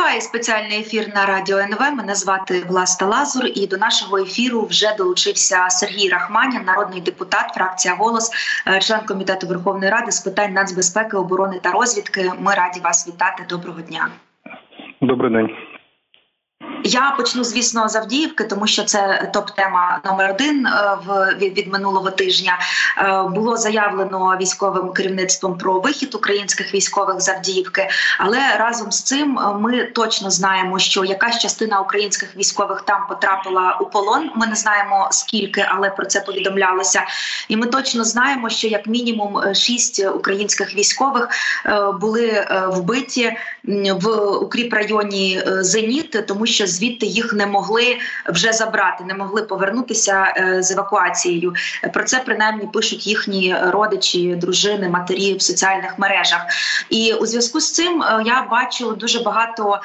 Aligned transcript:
Триває 0.00 0.20
спеціальний 0.20 0.80
ефір 0.80 1.12
на 1.14 1.26
радіо 1.26 1.58
НВ. 1.58 1.80
Мене 1.80 2.14
звати 2.14 2.64
Власта 2.68 3.06
Лазур. 3.06 3.46
І 3.54 3.66
до 3.66 3.76
нашого 3.76 4.18
ефіру 4.18 4.62
вже 4.62 4.94
долучився 4.98 5.66
Сергій 5.70 6.08
Рахманін, 6.08 6.62
народний 6.66 7.00
депутат, 7.00 7.50
фракція 7.54 7.94
голос, 7.94 8.30
е, 8.66 8.80
член 8.80 9.00
комітету 9.06 9.46
Верховної 9.46 9.90
Ради 9.90 10.12
з 10.12 10.20
питань 10.20 10.52
нацбезпеки, 10.52 11.16
оборони 11.16 11.60
та 11.62 11.72
розвідки. 11.72 12.32
Ми 12.38 12.54
раді 12.54 12.80
вас 12.80 13.08
вітати. 13.08 13.42
Доброго 13.48 13.80
дня. 13.80 14.08
Добрий 15.00 15.32
день. 15.32 15.48
Я 16.84 17.14
почну, 17.16 17.44
звісно, 17.44 17.88
з 17.88 17.96
Авдіївки, 17.96 18.44
тому 18.44 18.66
що 18.66 18.84
це 18.84 19.30
топ-тема 19.34 20.00
номер 20.04 20.30
один 20.30 20.66
е, 20.66 20.96
в 21.06 21.36
від, 21.38 21.58
від 21.58 21.72
минулого 21.72 22.10
тижня. 22.10 22.58
Е, 22.98 23.22
було 23.22 23.56
заявлено 23.56 24.36
військовим 24.40 24.92
керівництвом 24.92 25.58
про 25.58 25.80
вихід 25.80 26.14
українських 26.14 26.74
військових 26.74 27.20
з 27.20 27.28
Авдіївки. 27.28 27.88
Але 28.18 28.56
разом 28.56 28.92
з 28.92 29.02
цим 29.02 29.38
е, 29.38 29.54
ми 29.58 29.84
точно 29.84 30.30
знаємо, 30.30 30.78
що 30.78 31.04
якась 31.04 31.38
частина 31.38 31.80
українських 31.80 32.36
військових 32.36 32.82
там 32.82 33.06
потрапила 33.08 33.78
у 33.80 33.86
полон. 33.86 34.30
Ми 34.36 34.46
не 34.46 34.54
знаємо 34.54 35.08
скільки, 35.10 35.66
але 35.68 35.90
про 35.90 36.06
це 36.06 36.20
повідомлялося. 36.20 37.02
І 37.48 37.56
ми 37.56 37.66
точно 37.66 38.04
знаємо, 38.04 38.50
що 38.50 38.68
як 38.68 38.86
мінімум 38.86 39.54
шість 39.54 40.06
українських 40.14 40.74
військових 40.74 41.28
були 42.00 42.46
вбиті 42.68 43.36
в 44.00 44.08
укріп 44.20 44.74
районі 44.74 45.42
Зеніт, 45.46 46.26
тому 46.26 46.46
що 46.46 46.66
звідти 46.80 47.06
їх 47.06 47.32
не 47.32 47.46
могли 47.46 47.98
вже 48.28 48.52
забрати, 48.52 49.04
не 49.04 49.14
могли 49.14 49.42
повернутися 49.42 50.34
е, 50.36 50.62
з 50.62 50.70
евакуацією. 50.70 51.54
Про 51.92 52.04
це 52.04 52.22
принаймні 52.26 52.66
пишуть 52.72 53.06
їхні 53.06 53.56
родичі, 53.66 54.34
дружини, 54.34 54.88
матері 54.88 55.34
в 55.34 55.42
соціальних 55.42 55.98
мережах. 55.98 56.46
І 56.90 57.12
у 57.12 57.26
зв'язку 57.26 57.60
з 57.60 57.72
цим 57.72 58.02
е, 58.02 58.22
я 58.26 58.46
бачу 58.50 58.92
дуже 58.92 59.20
багато 59.20 59.80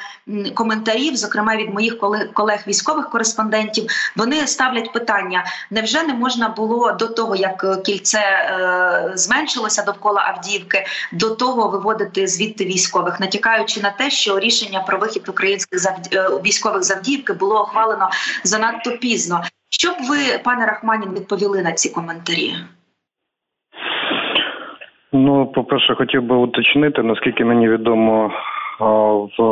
коментарів, 0.54 1.16
зокрема 1.16 1.56
від 1.56 1.74
моїх 1.74 1.98
колег 2.32 2.60
військових 2.66 3.10
кореспондентів. 3.10 3.86
Вони 4.16 4.46
ставлять 4.46 4.92
питання: 4.92 5.44
невже 5.70 6.02
не 6.02 6.14
можна 6.14 6.48
було 6.48 6.92
до 6.92 7.06
того, 7.06 7.36
як 7.36 7.82
кільце 7.84 8.18
е, 8.18 9.12
зменшилося 9.14 9.82
довкола 9.82 10.34
Авдіївки, 10.36 10.86
до 11.12 11.30
того 11.30 11.68
виводити 11.68 12.26
звідти 12.26 12.64
військових, 12.64 13.20
натякаючи 13.20 13.80
на 13.80 13.90
те, 13.90 14.10
що 14.10 14.38
рішення 14.38 14.80
про 14.80 14.98
вихід 14.98 15.28
українських 15.28 15.80
військових 16.44 16.75
військових 16.76 16.82
Завдіївки 16.82 17.32
було 17.32 17.62
ухвалено 17.62 18.08
занадто 18.44 18.90
пізно. 18.90 19.40
Що 19.70 19.90
б 19.90 19.96
ви, 20.08 20.38
пане 20.44 20.66
Рахманін, 20.66 21.14
відповіли 21.14 21.62
на 21.62 21.72
ці 21.72 21.94
коментарі? 21.94 22.54
Ну, 25.12 25.46
по 25.46 25.64
перше, 25.64 25.94
хотів 25.94 26.22
би 26.22 26.36
уточнити, 26.36 27.02
наскільки 27.02 27.44
мені 27.44 27.68
відомо, 27.68 28.32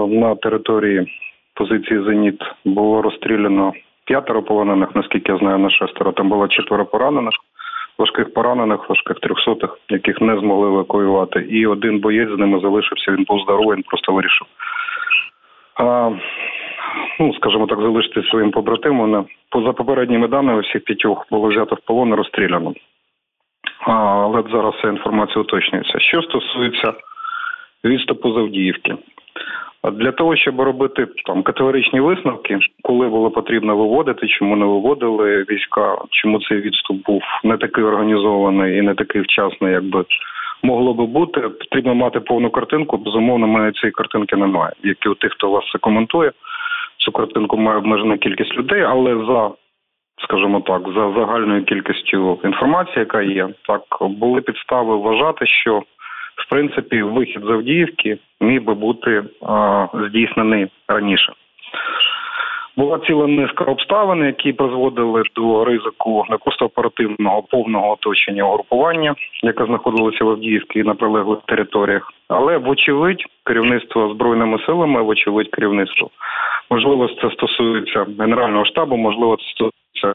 на 0.08 0.34
території 0.34 1.06
позиції 1.54 2.04
Зеніт 2.04 2.40
було 2.64 3.02
розстріляно 3.02 3.72
п'ятеро 4.04 4.42
полонених, 4.42 4.88
наскільки 4.94 5.32
я 5.32 5.38
знаю, 5.38 5.58
на 5.58 5.70
шестеро. 5.70 6.12
Там 6.12 6.28
було 6.28 6.48
четверо 6.48 6.86
поранених, 6.86 7.32
важких 7.98 8.34
поранених, 8.34 8.88
важких 8.88 9.20
трьохсотих, 9.20 9.78
яких 9.88 10.20
не 10.20 10.38
змогли 10.38 10.68
евакуювати. 10.68 11.40
І 11.40 11.66
один 11.66 12.00
боєць 12.00 12.36
з 12.36 12.38
ними 12.38 12.60
залишився. 12.60 13.12
Він 13.12 13.24
був 13.28 13.40
здоровий, 13.40 13.76
він 13.76 13.82
просто 13.82 14.12
вирішив 14.12 14.46
ну 17.20 17.34
скажімо 17.34 17.66
так, 17.66 17.80
залишити 17.80 18.22
своїм 18.22 18.50
побратимом. 18.50 19.26
За 19.54 19.72
попередніми 19.72 20.28
даними 20.28 20.60
всіх 20.60 20.84
п'ятьох 20.84 21.26
було 21.30 21.48
взято 21.48 21.74
в 21.74 21.86
полон 21.86 22.08
і 22.08 22.14
розстріляно. 22.14 22.74
Але 23.86 24.42
зараз 24.52 24.74
ця 24.82 24.88
інформація 24.88 25.40
уточнюється. 25.40 25.98
Що 26.00 26.22
стосується 26.22 26.92
відступу 27.84 28.32
з 28.32 28.36
Авдіївки, 28.36 28.96
для 29.92 30.12
того, 30.12 30.36
щоб 30.36 30.60
робити 30.60 31.06
там 31.26 31.42
категоричні 31.42 32.00
висновки, 32.00 32.58
коли 32.82 33.08
було 33.08 33.30
потрібно 33.30 33.76
виводити, 33.76 34.28
чому 34.28 34.56
не 34.56 34.64
виводили 34.64 35.44
війська, 35.50 35.98
чому 36.10 36.40
цей 36.40 36.60
відступ 36.60 37.06
був 37.06 37.22
не 37.44 37.56
такий 37.56 37.84
організований 37.84 38.78
і 38.78 38.82
не 38.82 38.94
такий 38.94 39.20
вчасний, 39.22 39.72
якби 39.72 40.04
могло 40.62 40.94
би 40.94 41.06
бути. 41.06 41.40
Потрібно 41.40 41.94
мати 41.94 42.20
повну 42.20 42.50
картинку. 42.50 42.96
Безумовно, 42.96 43.46
мене 43.46 43.72
цієї 43.72 43.92
картинки 43.92 44.36
немає. 44.36 44.72
Як 44.82 45.06
і 45.06 45.08
у 45.08 45.14
тих, 45.14 45.32
хто 45.32 45.50
вас 45.50 45.64
це 45.72 45.78
коментує 45.78 46.32
цю 46.98 47.12
картинку 47.12 47.56
має 47.56 47.78
обмежена 47.78 48.18
кількість 48.18 48.54
людей, 48.54 48.82
але 48.82 49.26
за 49.26 49.50
скажімо 50.24 50.60
так, 50.60 50.82
за 50.82 51.12
загальною 51.12 51.64
кількістю 51.64 52.40
інформації, 52.44 52.98
яка 52.98 53.22
є, 53.22 53.48
так 53.66 53.82
були 54.00 54.40
підстави 54.40 54.96
вважати, 54.96 55.46
що 55.46 55.82
в 56.36 56.50
принципі 56.50 57.02
вихід 57.02 57.42
з 57.44 57.50
Авдіївки 57.50 58.18
міг 58.40 58.62
би 58.62 58.74
бути 58.74 59.22
а, 59.42 59.86
здійснений 60.08 60.66
раніше. 60.88 61.32
Була 62.76 62.98
ціла 62.98 63.26
низка 63.26 63.64
обставин, 63.64 64.24
які 64.24 64.52
призводили 64.52 65.22
до 65.36 65.64
ризику 65.64 66.24
не 66.30 66.36
просто 66.36 66.64
оперативного 66.64 67.42
повного 67.42 67.92
оточення 67.92 68.44
угрупування, 68.44 69.14
яке 69.42 69.64
знаходилося 69.64 70.24
в 70.24 70.28
Авдіївці 70.28 70.78
і 70.78 70.82
на 70.82 70.94
прилеглих 70.94 71.38
територіях, 71.46 72.12
але 72.28 72.58
вочевидь 72.58 73.24
керівництво 73.44 74.14
збройними 74.14 74.58
силами, 74.66 75.02
вочевидь 75.02 75.50
керівництво 75.50 76.10
можливо, 76.70 77.08
це 77.08 77.30
стосується 77.30 78.06
генерального 78.18 78.64
штабу, 78.64 78.96
можливо, 78.96 79.36
це 79.36 79.42
стосується 79.44 80.14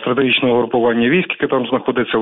стратегічного 0.00 0.58
групування 0.58 1.08
військ, 1.08 1.30
яке 1.30 1.46
там 1.46 1.66
знаходиться. 1.66 2.18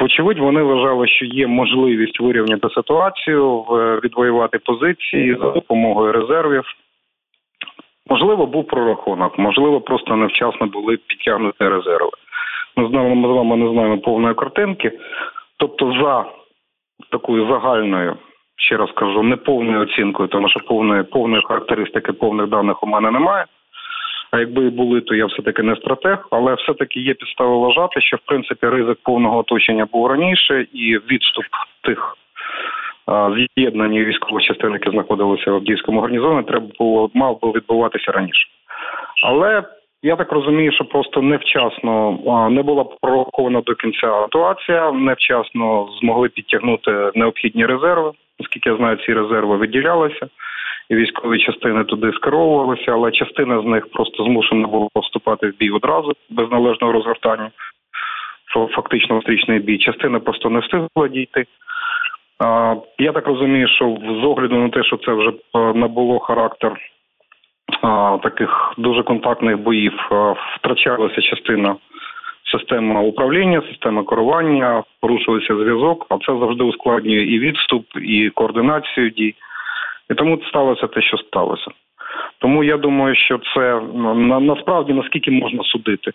Вочевидь, 0.00 0.38
вони 0.38 0.62
вважали, 0.62 1.08
що 1.08 1.24
є 1.24 1.46
можливість 1.46 2.20
вирівняти 2.20 2.68
ситуацію, 2.70 3.60
відвоювати 4.04 4.58
позиції 4.58 5.36
за 5.40 5.50
допомогою 5.50 6.12
резервів. 6.12 6.64
Можливо, 8.08 8.46
був 8.46 8.66
прорахунок, 8.66 9.38
можливо, 9.38 9.80
просто 9.80 10.16
невчасно 10.16 10.66
були 10.66 10.96
підтягнуті 10.96 11.68
резерви. 11.68 12.10
Ми 12.76 12.88
знаємо, 12.88 13.14
ми 13.14 13.28
з 13.28 13.36
вами 13.36 13.56
не 13.56 13.70
знаємо 13.70 13.98
повної 13.98 14.34
картинки. 14.34 14.92
Тобто, 15.58 15.92
за 16.02 16.24
такою 17.10 17.46
загальною, 17.46 18.16
ще 18.56 18.76
раз 18.76 18.90
кажу, 18.92 19.22
неповною 19.22 19.80
оцінкою, 19.80 20.28
тому 20.28 20.48
що 20.48 20.60
повної 20.60 21.02
повної 21.02 21.42
характеристики, 21.42 22.12
повних 22.12 22.46
даних 22.46 22.82
у 22.82 22.86
мене 22.86 23.10
немає. 23.10 23.44
А 24.30 24.38
якби 24.38 24.66
і 24.66 24.70
були, 24.70 25.00
то 25.00 25.14
я 25.14 25.26
все 25.26 25.42
таки 25.42 25.62
не 25.62 25.76
стратег, 25.76 26.28
але 26.30 26.54
все 26.54 26.74
таки 26.74 27.00
є 27.00 27.14
підстави 27.14 27.56
вважати, 27.56 28.00
що 28.00 28.16
в 28.16 28.20
принципі 28.26 28.66
ризик 28.66 28.98
повного 29.02 29.38
оточення 29.38 29.86
був 29.92 30.06
раніше, 30.06 30.66
і 30.72 30.98
відступ 30.98 31.44
тих 31.82 32.16
з'єднання 33.56 34.04
військових 34.04 34.44
частин, 34.44 34.72
які 34.72 34.90
знаходилися 34.90 35.50
в 35.50 35.54
Авдіївському 35.54 36.00
гарнізоні, 36.00 36.42
треба 36.42 36.66
було 36.78 37.10
мав 37.14 37.40
би 37.40 37.50
відбуватися 37.50 38.12
раніше. 38.12 38.48
Але 39.24 39.62
я 40.02 40.16
так 40.16 40.32
розумію, 40.32 40.72
що 40.72 40.84
просто 40.84 41.22
невчасно 41.22 42.18
не 42.50 42.62
була 42.62 42.84
прорахована 42.84 43.60
до 43.60 43.74
кінця 43.74 44.22
ситуація, 44.22 44.92
невчасно 44.92 45.88
змогли 46.00 46.28
підтягнути 46.28 47.10
необхідні 47.14 47.66
резерви. 47.66 48.12
Наскільки 48.40 48.70
я 48.70 48.76
знаю, 48.76 48.96
ці 48.96 49.12
резерви 49.12 49.56
виділялися, 49.56 50.28
і 50.90 50.94
військові 50.94 51.38
частини 51.38 51.84
туди 51.84 52.12
скеровувалися, 52.12 52.92
але 52.92 53.10
частина 53.10 53.62
з 53.62 53.64
них 53.64 53.90
просто 53.90 54.24
змушена 54.24 54.68
була 54.68 54.88
вступати 55.02 55.46
в 55.46 55.56
бій 55.56 55.70
одразу 55.70 56.12
без 56.30 56.50
належного 56.50 56.92
розгортання. 56.92 57.50
Фактично 58.74 59.18
встрічний 59.18 59.58
бій. 59.58 59.78
Частина 59.78 60.20
просто 60.20 60.50
не 60.50 60.60
встигла 60.60 61.08
дійти. 61.10 61.46
Я 62.98 63.12
так 63.12 63.26
розумію, 63.26 63.68
що 63.68 63.96
з 64.22 64.24
огляду 64.24 64.56
на 64.56 64.68
те, 64.68 64.84
що 64.84 64.96
це 64.96 65.12
вже 65.12 65.28
е, 65.28 65.58
набуло 65.74 66.18
характер 66.18 66.80
таких 68.22 68.74
дуже 68.78 69.02
контактних 69.02 69.58
боїв, 69.58 69.92
втрачалася 70.56 71.22
частина 71.22 71.76
системи 72.52 73.00
управління, 73.00 73.62
системи 73.70 74.04
керування, 74.04 74.82
порушувався 75.00 75.56
зв'язок, 75.56 76.06
а 76.08 76.18
це 76.18 76.38
завжди 76.38 76.64
ускладнює 76.64 77.22
і 77.22 77.38
відступ, 77.38 77.86
і 78.02 78.30
координацію 78.30 79.10
дій. 79.10 79.34
І 80.10 80.14
тому 80.14 80.38
сталося 80.48 80.86
те, 80.86 81.02
що 81.02 81.16
сталося. 81.16 81.70
Тому 82.38 82.64
я 82.64 82.76
думаю, 82.76 83.14
що 83.14 83.40
це 83.54 83.80
на, 84.14 84.40
насправді 84.40 84.92
наскільки 84.92 85.30
можна 85.30 85.62
судити. 85.64 86.12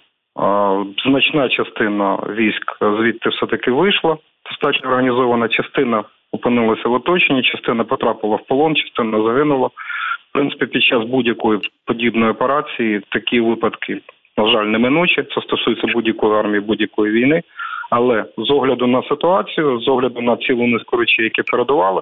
Значна 1.05 1.49
частина 1.49 2.15
військ 2.15 2.77
звідти 2.81 3.29
все 3.29 3.45
таки 3.45 3.71
вийшла. 3.71 4.17
Достатньо 4.45 4.89
організована 4.89 5.47
частина 5.47 6.03
опинилася 6.31 6.89
в 6.89 6.93
оточенні, 6.93 7.43
частина 7.43 7.83
потрапила 7.83 8.35
в 8.35 8.45
полон, 8.47 8.75
частина 8.75 9.23
загинула. 9.23 9.67
В 9.67 10.33
принципі, 10.33 10.65
під 10.65 10.83
час 10.83 11.03
будь-якої 11.03 11.59
подібної 11.85 12.31
операції 12.31 13.01
такі 13.09 13.39
випадки, 13.39 14.01
на 14.37 14.51
жаль, 14.51 14.65
неминучі. 14.65 15.23
Це 15.23 15.41
стосується 15.41 15.87
будь-якої 15.87 16.33
армії, 16.33 16.59
будь-якої 16.59 17.11
війни. 17.11 17.41
Але 17.89 18.25
з 18.37 18.51
огляду 18.51 18.87
на 18.87 19.03
ситуацію, 19.03 19.79
з 19.79 19.87
огляду 19.87 20.21
на 20.21 20.37
цілу 20.37 20.67
низку 20.67 20.97
речей, 20.97 21.25
які 21.25 21.41
передавали 21.43 22.01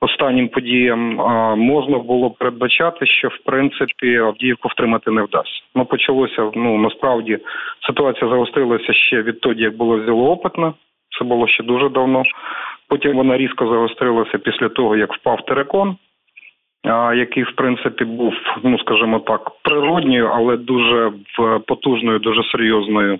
останнім 0.00 0.48
подіям, 0.48 1.14
можна 1.58 1.98
було 1.98 2.30
передбачати, 2.30 3.06
що 3.06 3.28
в 3.28 3.38
принципі 3.44 4.16
Авдіївку 4.16 4.68
втримати 4.68 5.10
не 5.10 5.22
вдасться. 5.22 5.62
Ну 5.74 5.84
почалося 5.84 6.50
ну 6.54 6.78
насправді 6.78 7.38
ситуація 7.86 8.30
загострилася 8.30 8.92
ще 8.92 9.22
відтоді, 9.22 9.62
як 9.62 9.76
було 9.76 9.98
взяло 9.98 10.30
опитне. 10.30 10.72
Це 11.18 11.24
було 11.24 11.48
ще 11.48 11.62
дуже 11.62 11.88
давно. 11.88 12.22
Потім 12.88 13.16
вона 13.16 13.36
різко 13.36 13.66
загострилася 13.66 14.38
після 14.38 14.68
того, 14.68 14.96
як 14.96 15.14
впав 15.14 15.44
терекон. 15.44 15.96
який 17.16 17.42
в 17.42 17.52
принципі 17.56 18.04
був, 18.04 18.34
ну 18.62 18.78
скажімо 18.78 19.18
так, 19.18 19.50
природньою, 19.62 20.30
але 20.34 20.56
дуже 20.56 21.12
потужною, 21.66 22.18
дуже 22.18 22.44
серйозною 22.44 23.18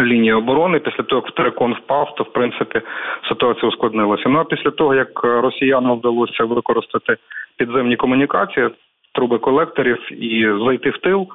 лінією 0.00 0.38
оборони. 0.38 0.78
Після 0.78 1.04
того, 1.04 1.22
як 1.26 1.34
Терекон 1.34 1.72
впав, 1.72 2.14
то 2.14 2.24
в 2.24 2.32
принципі 2.32 2.80
ситуація 3.28 3.68
ускладнилася. 3.68 4.28
Ну 4.28 4.38
а 4.38 4.44
після 4.44 4.70
того, 4.70 4.94
як 4.94 5.24
росіянам 5.24 5.98
вдалося 5.98 6.44
використати 6.44 7.16
підземні 7.56 7.96
комунікації, 7.96 8.70
труби 9.14 9.38
колекторів 9.38 10.22
і 10.22 10.46
зайти 10.66 10.90
в 10.90 10.98
тил, 10.98 11.28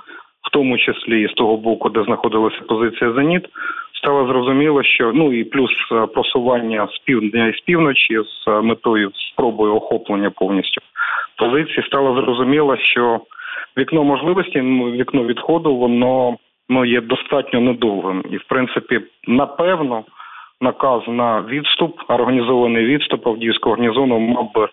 в 0.48 0.50
тому 0.52 0.78
числі 0.78 1.28
з 1.28 1.34
того 1.34 1.58
боку, 1.58 1.90
де 1.90 2.04
знаходилася 2.04 2.62
позиція 2.68 3.14
Зеніт, 3.14 3.46
стало 3.94 4.28
зрозуміло, 4.28 4.84
що 4.84 5.12
ну 5.16 5.34
і 5.34 5.44
плюс 5.44 5.72
просування 6.14 6.88
з 6.92 6.98
півдня 6.98 7.48
і 7.48 7.54
з 7.54 7.60
півночі 7.60 8.20
з 8.20 8.62
метою 8.62 9.12
спробою 9.14 9.76
охоплення 9.76 10.30
повністю 10.30 10.82
позиції 11.38 11.84
стало 11.88 12.22
зрозуміло, 12.22 12.78
що 12.78 13.20
вікно 13.78 14.04
можливості, 14.04 14.62
вікно 15.00 15.24
відходу, 15.24 15.76
воно 15.76 16.38
ну 16.70 16.86
є 16.86 17.02
достатньо 17.02 17.62
недовгим, 17.62 18.24
і 18.32 18.38
в 18.38 18.44
принципі, 18.44 19.02
напевно, 19.28 20.04
наказ 20.62 21.02
на 21.08 21.42
відступ, 21.42 22.02
організований 22.08 22.86
відступ 22.86 23.28
Авдіївського 23.28 23.76
гарнізону 23.76 24.20
мав 24.20 24.54
би 24.54 24.68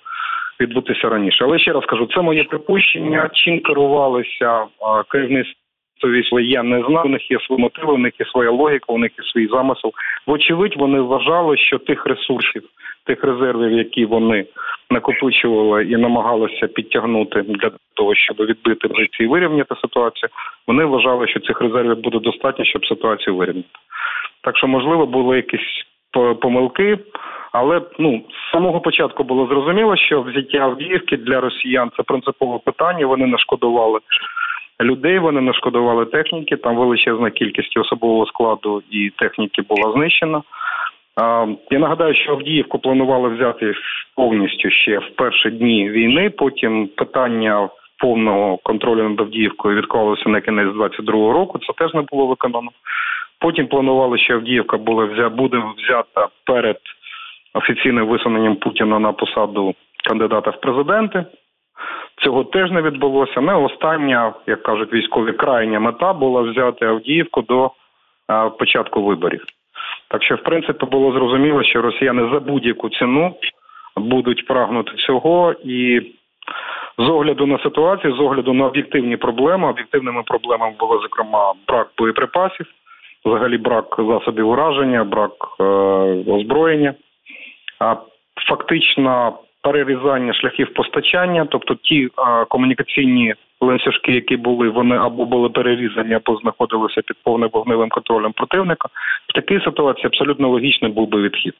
відбутися 0.61 1.09
раніше. 1.09 1.45
Але 1.45 1.59
ще 1.59 1.73
раз 1.73 1.85
кажу, 1.85 2.07
це 2.07 2.21
моє 2.21 2.45
припущення. 2.45 3.31
Чим 3.33 3.61
керувалися 3.61 4.65
керівництво 5.11 5.64
військо, 6.11 6.41
я 6.41 6.63
не 6.63 6.83
знаю. 6.83 7.07
У 7.07 7.09
них 7.09 7.31
є 7.31 7.39
свої 7.41 7.63
мотиви, 7.63 7.93
у 7.93 7.99
них 7.99 8.13
є 8.21 8.27
своя 8.27 8.51
логіка, 8.51 8.87
у 8.89 8.99
них 8.99 9.11
є 9.19 9.25
свій 9.25 9.47
замисел. 9.47 9.93
Вочевидь, 10.27 10.77
вони 10.77 11.01
вважали, 11.01 11.57
що 11.57 11.79
тих 11.79 12.07
ресурсів, 12.07 12.63
тих 13.07 13.25
резервів, 13.25 13.73
які 13.73 14.05
вони 14.05 14.47
накопичували 14.91 15.85
і 15.85 15.97
намагалися 15.97 16.67
підтягнути 16.67 17.43
для 17.43 17.71
того, 17.95 18.15
щоб 18.15 18.37
відбити 18.37 18.89
позиції 18.89 19.27
і 19.27 19.29
вирівняти 19.29 19.75
ситуацію. 19.83 20.29
Вони 20.67 20.85
вважали, 20.85 21.29
що 21.29 21.41
цих 21.41 21.61
резервів 21.61 21.99
буде 21.99 22.19
достатньо, 22.19 22.65
щоб 22.65 22.87
ситуацію 22.87 23.37
вирівняти. 23.37 23.69
Так 24.43 24.57
що, 24.57 24.67
можливо, 24.67 25.07
були 25.07 25.37
якісь 25.37 25.85
помилки. 26.41 26.99
Але 27.53 27.83
ну 27.99 28.23
з 28.31 28.53
самого 28.53 28.81
початку 28.81 29.25
було 29.25 29.47
зрозуміло, 29.47 29.97
що 29.97 30.23
взяття 30.23 30.59
Авдіївки 30.59 31.17
для 31.17 31.41
росіян 31.41 31.91
це 31.97 32.03
принципове 32.03 32.59
питання. 32.65 33.07
Вони 33.07 33.27
нашкодували 33.27 34.01
людей, 34.81 35.19
вони 35.19 35.41
нашкодували 35.41 36.07
техніки. 36.07 36.57
Там 36.57 36.77
величезна 36.77 37.31
кількість 37.31 37.77
особового 37.77 38.27
складу 38.27 38.83
і 38.91 39.11
техніки 39.11 39.63
була 39.63 39.93
знищена. 39.93 40.43
Я 41.71 41.79
нагадаю, 41.79 42.15
що 42.15 42.33
Авдіївку 42.33 42.79
планували 42.79 43.29
взяти 43.29 43.75
повністю 44.17 44.71
ще 44.71 44.99
в 44.99 45.11
перші 45.17 45.51
дні 45.51 45.91
війни. 45.91 46.31
Потім 46.31 46.89
питання 46.97 47.69
повного 47.99 48.57
контролю 48.57 49.09
над 49.09 49.21
Авдіївкою 49.21 49.77
відклалося 49.77 50.29
на 50.29 50.41
кінець 50.41 50.75
22-го 50.75 51.33
року. 51.33 51.59
Це 51.59 51.73
теж 51.73 51.95
не 51.95 52.03
було 52.03 52.27
виконано. 52.27 52.71
Потім 53.41 53.67
планували, 53.67 54.19
що 54.19 54.35
Авдіївка 54.35 54.77
буде 55.31 55.63
взята 55.77 56.29
перед 56.47 56.79
офіційним 57.55 58.07
висуненням 58.07 58.57
Путіна 58.57 58.99
на 58.99 59.13
посаду 59.13 59.75
кандидата 60.09 60.51
в 60.51 60.61
президенти. 60.61 61.25
Цього 62.17 62.45
теж 62.45 62.71
не 62.71 62.83
відбулося. 62.83 63.41
Не 63.41 63.55
остання, 63.55 64.33
як 64.47 64.63
кажуть 64.63 64.93
військові, 64.93 65.33
крайня 65.33 65.81
мета 65.81 66.13
була 66.13 66.41
взяти 66.41 66.87
Авдіївку 66.87 67.43
до 67.43 67.71
початку 68.59 69.03
виборів. 69.03 69.45
Так 70.09 70.23
що, 70.23 70.35
в 70.35 70.43
принципі, 70.43 70.87
було 70.87 71.13
зрозуміло, 71.13 71.63
що 71.63 71.83
росіяни 71.83 72.29
за 72.33 72.41
будь-яку 72.41 72.91
ціну 72.91 73.35
будуть 73.97 74.47
прагнути 74.47 74.93
цього, 74.93 75.55
і 75.65 76.01
з 76.99 77.09
огляду 77.09 77.47
на 77.47 77.59
ситуацію, 77.59 78.15
з 78.15 78.21
огляду 78.21 78.53
на 78.53 78.67
об'єктивні 78.67 79.17
проблеми, 79.17 79.69
об'єктивними 79.69 80.23
проблемами 80.23 80.75
було 80.79 80.99
зокрема 80.99 81.55
брак 81.69 81.89
боєприпасів, 81.99 82.67
взагалі 83.25 83.59
брак 83.59 83.95
засобів 83.99 84.49
ураження, 84.49 85.05
брак 85.05 85.33
е- 85.61 85.65
озброєння, 86.33 86.95
а 87.79 87.97
фактично 88.49 89.39
перерізання 89.65 90.33
шляхів 90.35 90.75
постачання, 90.75 91.47
тобто 91.51 91.75
ті 91.75 92.05
е- 92.05 92.45
комунікаційні 92.49 93.35
ланцюжки, 93.61 94.13
які 94.13 94.37
були, 94.37 94.69
вони 94.69 94.97
або 94.97 95.25
були 95.25 95.49
перерізані, 95.49 96.15
або 96.15 96.37
знаходилися 96.37 97.03
під 97.03 97.17
повним 97.25 97.51
вогневим 97.53 97.89
контролем 97.89 98.33
противника. 98.33 98.89
В 99.29 99.33
такій 99.33 99.61
ситуації 99.65 100.07
абсолютно 100.07 100.49
логічний 100.49 100.91
був 100.93 101.09
би 101.09 101.23
відхід. 101.23 101.55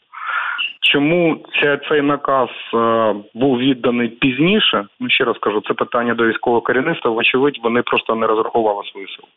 Чому 0.81 1.37
ця, 1.63 1.77
цей 1.89 2.03
наказ 2.03 2.49
е, 2.75 3.15
був 3.35 3.59
відданий 3.59 4.09
пізніше? 4.09 4.87
Ну 5.01 5.11
ще 5.11 5.25
раз 5.25 5.37
кажу, 5.39 5.63
це 5.69 5.75
питання 5.75 6.15
до 6.15 6.27
військового 6.27 6.63
керівництва. 6.63 7.11
Вочевидь, 7.11 7.61
вони 7.63 7.83
просто 7.83 8.15
не 8.15 8.27
розрахували 8.27 8.83
свої 8.93 9.07
сили. 9.07 9.29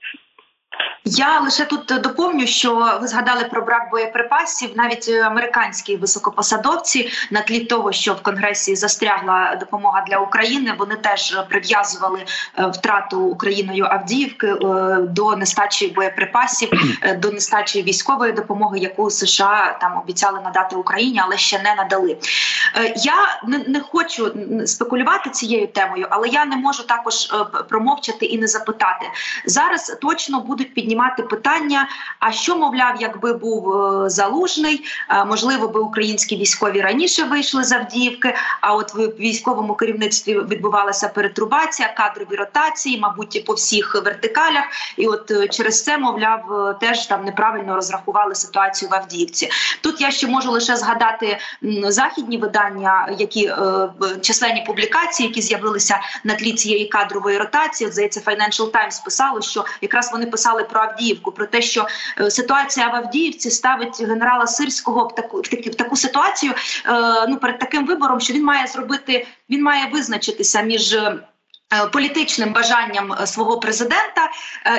Я 1.10 1.40
лише 1.40 1.66
тут 1.66 2.02
доповню, 2.02 2.48
що 2.48 3.00
ви 3.02 3.08
згадали 3.08 3.44
про 3.44 3.62
брак 3.62 3.92
боєприпасів. 3.92 4.70
Навіть 4.76 5.10
американські 5.10 5.98
високопосадовці 5.98 7.10
на 7.32 7.42
тлі 7.42 7.60
того, 7.60 7.92
що 7.92 8.14
в 8.14 8.22
конгресі 8.22 8.76
застрягла 8.76 9.56
допомога 9.60 10.04
для 10.08 10.18
України, 10.18 10.74
вони 10.78 10.96
теж 10.96 11.38
прив'язували 11.50 12.20
е, 12.60 12.68
втрату 12.68 13.20
Україною 13.20 13.86
Авдіївки 13.86 14.48
е, 14.48 14.56
до 15.02 15.36
нестачі 15.36 15.88
боєприпасів, 15.88 16.70
е, 17.02 17.16
до 17.16 17.32
нестачі 17.32 17.82
військової 17.82 18.32
допомоги, 18.32 18.80
яку 18.80 19.10
США 19.10 19.78
там 19.82 19.98
обіцяли 19.98 20.40
надати 20.44 20.76
Україні, 20.76 21.22
але 21.24 21.38
ще 21.38 21.62
не 21.62 21.76
надали. 21.76 22.18
Я 22.96 23.42
не 23.68 23.80
хочу 23.80 24.32
спекулювати 24.66 25.30
цією 25.30 25.68
темою, 25.68 26.08
але 26.10 26.28
я 26.28 26.46
не 26.46 26.56
можу 26.56 26.84
також 26.84 27.14
промовчати 27.70 28.26
і 28.26 28.38
не 28.38 28.48
запитати 28.48 29.06
зараз. 29.46 29.98
Точно 30.02 30.40
будуть 30.40 30.67
піднімати 30.74 30.98
піднімати 30.98 31.24
питання: 31.24 31.88
а 32.20 32.32
що 32.32 32.56
мовляв, 32.56 32.96
якби 33.00 33.34
був 33.34 33.74
е, 33.74 34.10
залужний, 34.10 34.86
е, 35.10 35.26
можливо, 35.26 35.68
би 35.68 35.80
українські 35.80 36.38
військові 36.38 36.82
раніше 36.82 37.24
вийшли 37.24 37.64
з 37.64 37.72
Авдіївки. 37.72 38.36
А 38.62 38.74
от 38.74 38.94
в 38.94 39.08
військовому 39.20 39.76
керівництві 39.76 40.40
відбувалася 40.40 41.08
перетрубація, 41.08 41.94
кадрові 41.98 42.36
ротації, 42.36 43.00
мабуть, 43.00 43.46
по 43.46 43.54
всіх 43.54 43.96
вертикалях. 44.06 44.64
І 44.98 45.08
от 45.08 45.32
е, 45.32 45.48
через 45.48 45.84
це, 45.84 45.98
мовляв, 45.98 46.76
теж 46.82 47.06
там 47.06 47.26
неправильно 47.26 47.76
розрахували 47.76 48.36
ситуацію 48.36 48.90
в 48.90 48.94
Авдіївці. 48.94 49.50
Тут 49.82 50.02
я 50.02 50.12
ще 50.12 50.28
можу 50.28 50.52
лише 50.52 50.76
згадати 50.76 51.38
західні 51.88 52.38
видання, 52.38 53.10
які 53.18 53.54
численні 54.22 54.64
публікації, 54.68 55.30
які 55.30 55.42
з'явилися 55.42 56.00
на 56.24 56.36
тлі 56.36 56.54
цієї 56.54 56.86
кадрової 56.86 57.38
ротації. 57.38 57.92
Здається, 57.92 58.20
Financial 58.20 58.72
Times 58.72 59.04
писало, 59.06 59.42
що 59.42 59.66
якраз 59.82 60.12
вони 60.12 60.26
писали 60.26 60.57
про 60.64 60.82
Авдіївку, 60.82 61.32
про 61.32 61.46
те, 61.46 61.62
що 61.62 61.88
е, 62.20 62.32
ситуація 62.32 62.88
в 62.88 62.96
Авдіївці 62.96 63.52
ставить 63.52 64.02
генерала 64.02 64.48
Сирського 64.48 65.08
в 65.08 65.16
таку 65.16 65.38
в 65.42 65.48
таку, 65.48 65.70
в 65.70 65.76
таку 65.76 65.96
ситуацію. 65.96 66.54
Е, 66.86 67.28
ну 67.30 67.38
перед 67.38 67.60
таким 67.60 67.86
вибором, 67.86 68.20
що 68.20 68.34
він 68.34 68.44
має 68.44 68.68
зробити, 68.68 69.28
він 69.50 69.64
має 69.64 69.86
визначитися 69.92 70.62
між. 70.62 70.98
Е, 71.74 71.86
політичним 71.88 72.54
бажанням 72.54 73.14
свого 73.26 73.60
президента 73.60 74.30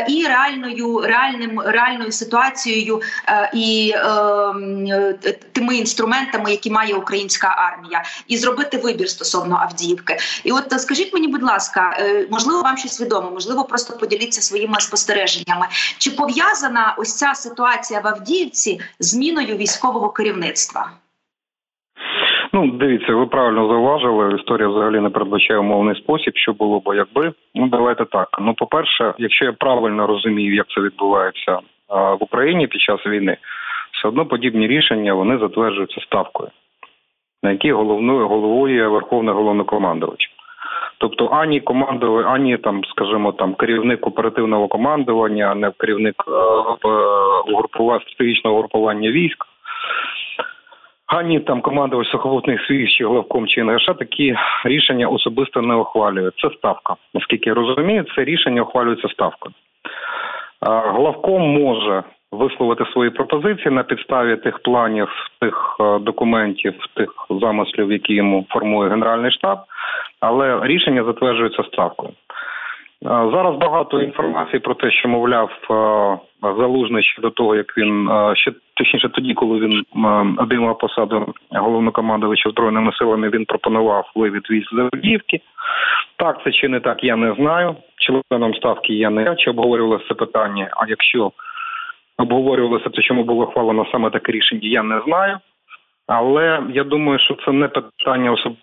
і 0.09 0.27
реальною 0.27 1.01
реальним 1.01 1.61
реальною 1.61 2.13
ситуацією 2.13 3.03
і 3.55 3.93
е, 3.97 5.13
тими 5.53 5.77
інструментами, 5.77 6.51
які 6.51 6.71
має 6.71 6.95
українська 6.95 7.49
армія, 7.49 8.05
і 8.27 8.37
зробити 8.37 8.79
вибір 8.79 9.09
стосовно 9.11 9.57
Авдіївки. 9.57 10.17
І 10.45 10.53
от 10.53 10.81
скажіть 10.81 11.15
мені, 11.15 11.29
будь 11.29 11.43
ласка, 11.43 11.97
е, 12.01 12.27
можливо, 12.31 12.63
вам 12.63 12.77
щось 12.77 13.01
відомо, 13.01 13.31
можливо, 13.31 13.65
просто 13.65 13.97
поділіться 13.97 14.43
своїми 14.43 14.81
спостереженнями. 14.81 15.69
Чи 15.99 16.11
пов'язана 16.11 16.95
ось 16.99 17.15
ця 17.15 17.35
ситуація 17.35 18.01
в 18.01 18.07
Авдіївці 18.07 18.81
зміною 19.01 19.57
військового 19.57 20.11
керівництва? 20.11 20.91
Ну, 22.53 22.71
дивіться, 22.71 23.15
ви 23.15 23.27
правильно 23.27 23.69
зауважили. 23.69 24.37
Історія 24.37 24.69
взагалі 24.69 25.01
не 25.01 25.11
передбачає 25.11 25.61
умовний 25.61 25.95
спосіб, 25.95 26.33
що 26.37 26.53
було 26.53 26.81
б 26.81 26.97
якби. 26.97 27.33
Ну 27.55 27.69
давайте 27.69 28.05
так. 28.05 28.29
Ну, 28.41 28.55
по 28.55 28.67
перше, 28.67 29.15
якщо 29.19 29.45
я 29.45 29.53
правильно 29.53 30.07
розумію, 30.07 30.55
як 30.55 30.67
це 30.69 30.81
відбувається 30.81 31.59
в 31.89 32.17
Україні 32.21 32.67
під 32.67 32.81
час 32.81 33.07
війни, 33.07 33.37
все 33.93 34.09
одно 34.09 34.27
подібні 34.27 34.67
рішення 34.67 35.15
вони 35.15 35.39
затверджуються 35.39 36.01
ставкою, 36.01 36.51
на 37.43 37.51
якій 37.51 37.73
головною 37.73 38.29
головою 38.29 38.93
Верховний 38.93 39.35
головнокомандувач. 39.35 40.31
Тобто 41.01 41.27
ані 41.27 41.61
командовий, 41.61 42.25
ані 42.29 42.57
там, 42.57 42.85
скажімо, 42.85 43.33
там 43.33 43.55
керівник 43.55 44.07
оперативного 44.07 44.69
командування, 44.69 45.55
не 45.55 45.71
керівник 45.79 46.15
е, 46.29 46.31
угрупування 47.53 48.01
стратегічного 48.01 48.57
угрупування 48.57 49.11
військ, 49.11 49.45
ані 51.09 51.41
там 51.41 51.61
командувач 51.61 52.09
сухопутних 52.09 52.71
військ 52.71 52.97
чи 52.97 53.07
главком 53.07 53.47
чи 53.47 53.65
НГШ 53.65 53.87
такі 53.87 54.37
рішення 54.65 55.09
особисто 55.09 55.63
не 55.63 55.75
ухвалює. 55.75 56.31
Це 56.43 56.51
ставка. 56.59 56.95
Наскільки 57.15 57.51
я 57.51 57.55
розумію, 57.55 58.05
це 58.17 58.25
рішення 58.25 58.63
ухвалюється 58.63 59.09
ставкою. 59.09 59.55
Главком 60.95 61.43
може 61.63 62.03
висловити 62.33 62.85
свої 62.93 63.11
пропозиції 63.11 63.71
на 63.71 63.83
підставі 63.83 64.37
тих 64.37 64.59
планів, 64.59 65.09
тих 65.41 65.77
е, 65.81 65.99
документів, 65.99 66.75
тих 66.95 67.11
замислів, 67.31 67.93
які 67.93 68.15
йому 68.15 68.47
формує 68.49 68.91
Генеральний 68.91 69.31
штаб. 69.31 69.59
але 70.21 70.67
рішення 70.67 71.05
затверджується 71.05 71.63
ставкою. 71.63 72.13
Зараз 73.03 73.57
багато 73.57 74.03
інформації 74.03 74.61
про 74.61 74.75
те, 74.75 74.91
що 74.91 75.09
мовляв 75.09 75.51
залужний 76.43 77.03
ще 77.03 77.23
до 77.23 77.31
того, 77.31 77.57
як 77.57 77.79
він 77.79 78.11
ще 78.35 78.53
точніше 78.79 79.09
тоді, 79.09 79.35
коли 79.35 79.59
він 79.59 79.85
обіймав 80.39 80.79
посаду 80.79 81.35
головнокомандувача 81.51 82.51
збройними 82.51 82.93
силами, 82.93 83.31
він 83.31 83.45
пропонував 83.45 84.13
вивід 84.15 84.51
військ 84.51 84.75
з 84.75 84.79
Авдіївки. 84.79 85.41
Так, 86.17 86.41
це 86.45 86.53
чи 86.53 86.69
не 86.69 86.81
так, 86.81 87.05
я 87.05 87.17
не 87.17 87.35
знаю. 87.35 87.77
Членом 87.99 88.55
ставки 88.55 88.95
я 88.95 89.11
не 89.11 89.37
чи 89.37 89.51
обговорювалося 89.51 90.05
це 90.09 90.15
питання. 90.15 90.71
А 90.77 90.87
якщо 90.89 91.33
обговорювалося 92.19 92.91
це, 92.91 93.03
чому 93.03 93.25
було 93.25 93.45
ухвалено 93.45 93.87
саме 93.93 94.11
таке 94.11 94.33
рішення, 94.33 94.61
я 94.63 94.83
не 94.83 95.01
знаю. 95.07 95.39
Але 96.07 96.63
я 96.75 96.85
думаю, 96.85 97.19
що 97.19 97.35
це 97.45 97.53
не 97.53 97.69
питання 97.69 98.33
особ 98.33 98.57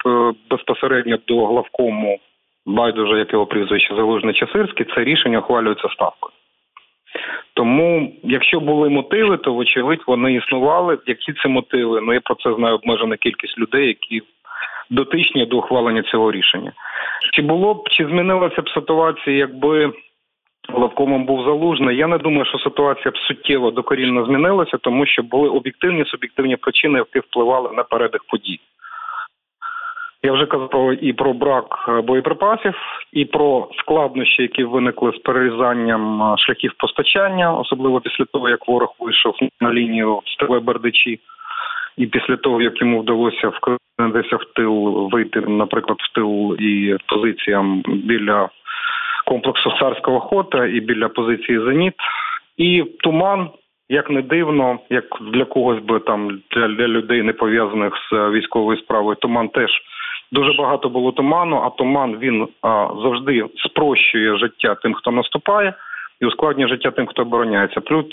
безпосередньо 0.50 1.17
до 1.27 1.45
главкому 1.45 2.19
байдуже, 2.65 3.19
як 3.19 3.34
його 3.34 3.45
прізвище 3.45 3.95
Залужний 3.95 4.34
чи 4.34 4.48
Сирський, 4.48 4.86
це 4.95 5.03
рішення 5.03 5.39
ухвалюється 5.39 5.89
ставкою. 5.89 6.34
Тому, 7.53 8.13
якщо 8.24 8.60
були 8.60 8.89
мотиви, 8.89 9.38
то 9.38 9.53
вочевидь 9.53 10.03
вони 10.07 10.34
існували. 10.34 10.98
Які 11.05 11.34
це 11.34 11.50
мотиви? 11.50 12.01
Ну 12.01 12.13
я 12.13 12.19
про 12.19 12.36
це 12.36 12.53
знаю 12.55 12.75
обмежена 12.75 13.17
кількість 13.17 13.57
людей, 13.57 13.88
які 13.88 14.22
дотичні 14.89 15.45
до 15.45 15.57
ухвалення 15.57 16.03
цього 16.03 16.31
рішення. 16.31 16.72
Чи 17.34 17.41
було 17.41 17.74
б 17.74 17.89
чи 17.89 18.05
змінилася 18.05 18.62
б 18.62 18.69
ситуація, 18.69 19.38
якби 19.38 19.93
Лавкомом 20.74 21.25
був 21.25 21.43
залужний? 21.43 21.98
Я 21.98 22.07
не 22.07 22.17
думаю, 22.17 22.45
що 22.45 22.60
ситуація 22.60 23.12
б 23.12 23.17
суттєво 23.17 23.72
докорінно 23.72 24.25
змінилася, 24.25 24.77
тому 24.77 25.05
що 25.05 25.24
були 25.24 25.50
об'єктивні 25.50 26.05
суб'єктивні 26.05 26.55
причини, 26.55 27.00
які 27.00 27.19
впливали 27.19 27.69
на 27.74 27.84
передих 27.84 28.22
подій. 28.24 28.60
Я 30.25 30.32
вже 30.32 30.46
казав 30.46 31.03
і 31.03 31.13
про 31.13 31.34
брак 31.34 31.86
е, 31.89 32.01
боєприпасів, 32.01 32.74
і 33.13 33.25
про 33.25 33.67
складнощі, 33.79 34.41
які 34.41 34.63
виникли 34.63 35.12
з 35.12 35.17
перерізанням 35.17 36.22
е, 36.24 36.38
шляхів 36.38 36.74
постачання, 36.77 37.53
особливо 37.53 38.01
після 38.01 38.25
того, 38.25 38.50
як 38.50 38.67
ворог 38.67 38.96
вийшов 39.00 39.36
на 39.62 39.74
лінію 39.74 40.22
стиле 40.25 40.60
Бердичі, 40.60 41.20
і 41.98 42.05
після 42.05 42.38
того, 42.38 42.62
як 42.62 42.82
йому 42.82 43.01
вдалося 43.01 43.50
вкинутися 43.50 44.36
в 44.36 44.46
тил, 44.55 45.10
вийти, 45.12 45.41
наприклад, 45.41 45.98
в 46.00 46.13
тил 46.15 46.55
і 46.60 46.98
позиціям 47.08 47.84
біля 47.88 48.50
комплексу 49.25 49.74
царського 49.79 50.20
хота 50.20 50.65
і 50.65 50.79
біля 50.79 51.10
позиції 51.10 51.60
Зеніт, 51.60 51.94
і 52.58 52.84
туман. 53.03 53.50
Як 53.89 54.10
не 54.10 54.22
дивно, 54.22 54.79
як 54.89 55.05
для 55.22 55.46
когось 55.46 55.84
би 55.84 56.00
там 56.00 56.41
для, 56.51 56.67
для 56.67 56.88
людей 56.88 57.22
не 57.22 57.34
пов'язаних 57.34 57.94
з 58.12 58.29
військовою 58.29 58.77
справою, 58.77 59.15
туман 59.15 59.50
теж 59.50 59.72
Дуже 60.32 60.53
багато 60.53 60.89
було 60.89 61.12
туману, 61.12 61.62
а 61.65 61.70
туман 61.70 62.17
він 62.17 62.48
а, 62.62 62.89
завжди 63.03 63.46
спрощує 63.55 64.38
життя 64.38 64.75
тим, 64.75 64.94
хто 64.94 65.12
наступає, 65.12 65.74
і 66.22 66.25
ускладнює 66.25 66.67
життя 66.67 66.91
тим, 66.91 67.08
хто 67.08 67.22
обороняється. 67.22 67.82
Плюс 67.82 68.05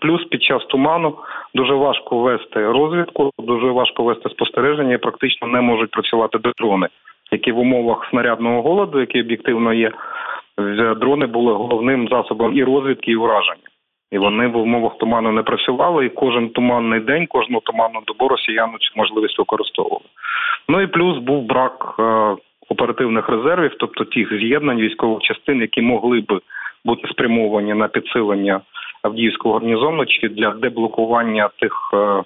плюс 0.00 0.24
під 0.24 0.42
час 0.42 0.64
туману 0.64 1.14
дуже 1.54 1.74
важко 1.74 2.18
вести 2.18 2.66
розвідку, 2.66 3.30
дуже 3.38 3.66
важко 3.66 4.02
вести 4.02 4.28
спостереження, 4.28 4.94
і 4.94 4.98
практично 4.98 5.48
не 5.48 5.60
можуть 5.60 5.90
працювати 5.90 6.38
дрони, 6.58 6.88
які 7.32 7.52
в 7.52 7.58
умовах 7.58 8.06
снарядного 8.10 8.62
голоду, 8.62 9.00
який 9.00 9.20
об'єктивно 9.20 9.72
є, 9.72 9.92
дрони 10.96 11.26
були 11.26 11.52
головним 11.52 12.08
засобом 12.08 12.56
і 12.56 12.64
розвідки, 12.64 13.10
і 13.10 13.16
ураження. 13.16 13.68
І 14.12 14.18
вони 14.18 14.46
в 14.46 14.56
умовах 14.56 14.98
туману 14.98 15.32
не 15.32 15.42
працювали, 15.42 16.06
і 16.06 16.10
кожен 16.10 16.48
туманний 16.48 17.00
день, 17.00 17.26
кожну 17.26 17.60
туманну 17.60 18.00
добу 18.06 18.28
росіяни 18.28 18.72
цю 18.78 18.92
можливість 18.96 19.38
використовували. 19.38 20.04
Ну 20.68 20.80
і 20.80 20.86
плюс 20.86 21.18
був 21.18 21.44
брак 21.44 21.94
е, 21.98 22.36
оперативних 22.68 23.28
резервів, 23.28 23.74
тобто 23.78 24.04
тих 24.04 24.38
з'єднань 24.38 24.80
військових 24.80 25.22
частин, 25.22 25.60
які 25.60 25.82
могли 25.82 26.20
би 26.20 26.40
бути 26.84 27.08
спрямовані 27.08 27.74
на 27.74 27.88
підсилення 27.88 28.60
Авдіївського 29.02 29.54
гарнізону 29.54 30.06
чи 30.06 30.28
для 30.28 30.50
деблокування 30.50 31.50
тих 31.60 31.90
е, 31.94 32.22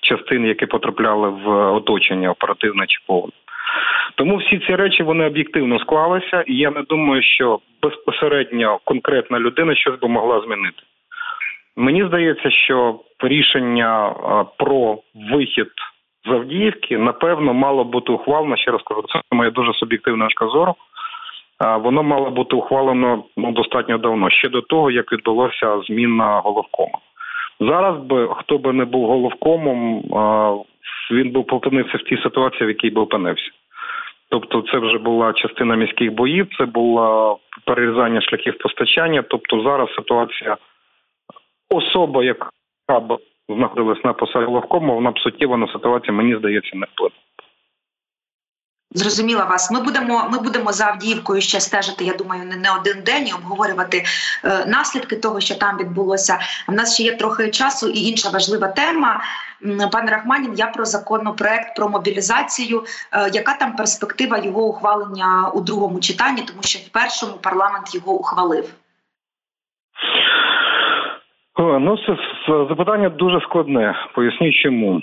частин, 0.00 0.46
які 0.46 0.66
потрапляли 0.66 1.28
в 1.28 1.72
оточення 1.72 2.30
оперативне 2.30 2.86
чи 2.86 2.98
повне. 3.06 3.32
Тому 4.14 4.36
всі 4.36 4.58
ці 4.58 4.76
речі 4.76 5.02
вони 5.02 5.26
об'єктивно 5.26 5.78
склалися, 5.78 6.44
і 6.46 6.56
я 6.56 6.70
не 6.70 6.82
думаю, 6.82 7.22
що 7.22 7.58
безпосередньо 7.82 8.78
конкретна 8.84 9.38
людина 9.38 9.74
щось 9.74 10.00
би 10.00 10.08
могла 10.08 10.40
змінити. 10.40 10.82
Мені 11.76 12.04
здається, 12.06 12.50
що 12.50 13.00
рішення 13.20 14.08
е, 14.08 14.44
про 14.58 14.98
вихід 15.14 15.70
з 16.26 16.30
Авдіївки, 16.30 16.98
напевно, 16.98 17.54
мало 17.54 17.84
бути 17.84 18.12
ухвалено. 18.12 18.56
Ще 18.56 18.70
раз 18.70 18.82
кажу, 18.82 19.04
це 19.12 19.20
моя 19.32 19.50
дуже 19.50 19.72
суб'єктивна 19.72 20.24
точка 20.24 20.48
зору. 20.48 20.74
Воно 21.80 22.02
мало 22.02 22.30
бути 22.30 22.56
ухвалено 22.56 23.24
ну, 23.36 23.52
достатньо 23.52 23.98
давно, 23.98 24.30
ще 24.30 24.48
до 24.48 24.60
того, 24.60 24.90
як 24.90 25.12
відбулася 25.12 25.80
зміна 25.86 26.40
головкома. 26.40 26.98
Зараз 27.60 27.98
би 27.98 28.28
хто 28.36 28.58
би 28.58 28.72
не 28.72 28.84
був 28.84 29.06
головкомом, 29.06 30.02
він 31.10 31.32
би 31.32 31.40
опинився 31.40 31.98
в 31.98 32.02
тій 32.02 32.16
ситуації, 32.22 32.66
в 32.66 32.68
якій 32.68 32.90
би 32.90 33.00
опинився. 33.00 33.50
Тобто, 34.28 34.62
це 34.62 34.78
вже 34.78 34.98
була 34.98 35.32
частина 35.32 35.76
міських 35.76 36.12
боїв, 36.12 36.48
це 36.58 36.64
було 36.64 37.38
перерізання 37.66 38.20
шляхів 38.20 38.58
постачання. 38.58 39.22
Тобто, 39.22 39.62
зараз 39.62 39.88
ситуація 39.94 40.56
особа, 41.70 42.24
яка 42.24 42.50
знаходилась 43.48 44.04
на 44.04 44.12
посаді 44.12 44.44
головкому, 44.44 44.94
вона 44.94 45.10
б 45.10 45.18
суттєво 45.18 45.56
на 45.56 45.72
ситуацію, 45.72 46.14
мені 46.14 46.36
здається, 46.36 46.76
не 46.76 46.86
вплине. 46.92 47.14
Зрозуміла 48.96 49.44
вас. 49.44 49.70
Ми 49.70 49.80
будемо 49.80 50.28
ми 50.32 50.38
будемо 50.38 50.72
за 50.72 50.86
Авдіївкою 50.86 51.40
ще 51.40 51.60
стежити. 51.60 52.04
Я 52.04 52.14
думаю, 52.14 52.44
не 52.44 52.56
не 52.56 52.74
один 52.80 53.02
день 53.02 53.28
і 53.28 53.32
обговорювати 53.32 54.04
е, 54.44 54.66
наслідки 54.66 55.16
того, 55.16 55.40
що 55.40 55.54
там 55.54 55.78
відбулося. 55.78 56.38
У 56.68 56.72
нас 56.72 56.94
ще 56.94 57.02
є 57.02 57.16
трохи 57.16 57.50
часу 57.50 57.88
і 57.88 58.00
інша 58.00 58.30
важлива 58.30 58.68
тема. 58.68 59.22
Пане 59.92 60.10
Рахманін, 60.10 60.54
я 60.56 60.66
про 60.66 60.84
законопроект 60.84 61.76
про 61.76 61.88
мобілізацію. 61.88 62.84
Е, 63.12 63.30
яка 63.32 63.54
там 63.54 63.76
перспектива 63.76 64.38
його 64.38 64.64
ухвалення 64.64 65.50
у 65.54 65.60
другому 65.60 66.00
читанні? 66.00 66.42
Тому 66.42 66.62
що 66.62 66.78
в 66.78 66.88
першому 66.88 67.32
парламент 67.32 67.94
його 67.94 68.12
ухвалив. 68.12 68.74
Ну, 71.58 71.98
це 72.06 72.16
запитання 72.46 73.08
дуже 73.08 73.40
складне. 73.40 73.94
Поясню, 74.14 74.52
чому 74.52 75.02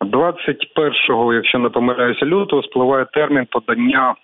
21-го, 0.00 1.34
якщо 1.34 1.58
не 1.58 1.68
помиляюся, 1.68 2.26
лютого 2.26 2.62
спливає 2.62 3.06
термін 3.12 3.46
подання 3.50 4.14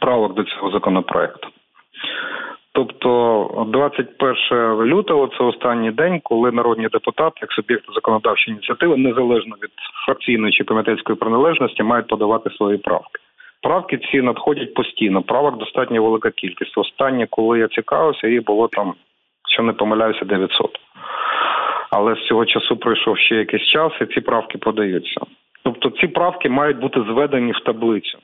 правок 0.00 0.34
до 0.34 0.44
цього 0.44 0.70
законопроекту. 0.70 1.48
Тобто, 2.72 3.66
21 3.68 4.84
лютого 4.84 5.26
це 5.38 5.44
останній 5.44 5.90
день, 5.90 6.20
коли 6.22 6.52
народні 6.52 6.88
депутати, 6.88 7.38
як 7.40 7.52
суб'єкти 7.52 7.92
законодавчої 7.94 8.54
ініціативи, 8.54 8.96
незалежно 8.96 9.56
від 9.62 9.70
фракційної 10.06 10.52
чи 10.52 10.64
комітетської 10.64 11.18
приналежності, 11.18 11.82
мають 11.82 12.06
подавати 12.06 12.50
свої 12.50 12.78
правки. 12.78 13.20
Правки 13.62 13.98
ці 13.98 14.22
надходять 14.22 14.74
постійно. 14.74 15.22
Правок 15.22 15.58
достатньо 15.58 16.02
велика 16.02 16.30
кількість. 16.30 16.78
Останнє, 16.78 17.26
коли 17.30 17.58
я 17.58 17.68
цікавився, 17.68 18.28
їх 18.28 18.44
було 18.44 18.68
там 18.68 18.94
якщо 19.50 19.62
не 19.62 19.72
помиляюся, 19.72 20.24
900. 20.24 20.78
Але 21.90 22.14
з 22.14 22.26
цього 22.28 22.46
часу 22.46 22.76
пройшов 22.76 23.18
ще 23.18 23.34
якийсь 23.34 23.68
час, 23.68 23.92
і 24.00 24.06
ці 24.06 24.20
правки 24.20 24.58
подаються. 24.58 25.20
Тобто 25.64 25.90
ці 25.90 26.06
правки 26.06 26.48
мають 26.48 26.78
бути 26.78 27.00
зведені 27.00 27.52
в 27.52 27.60
таблицю. 27.60 28.18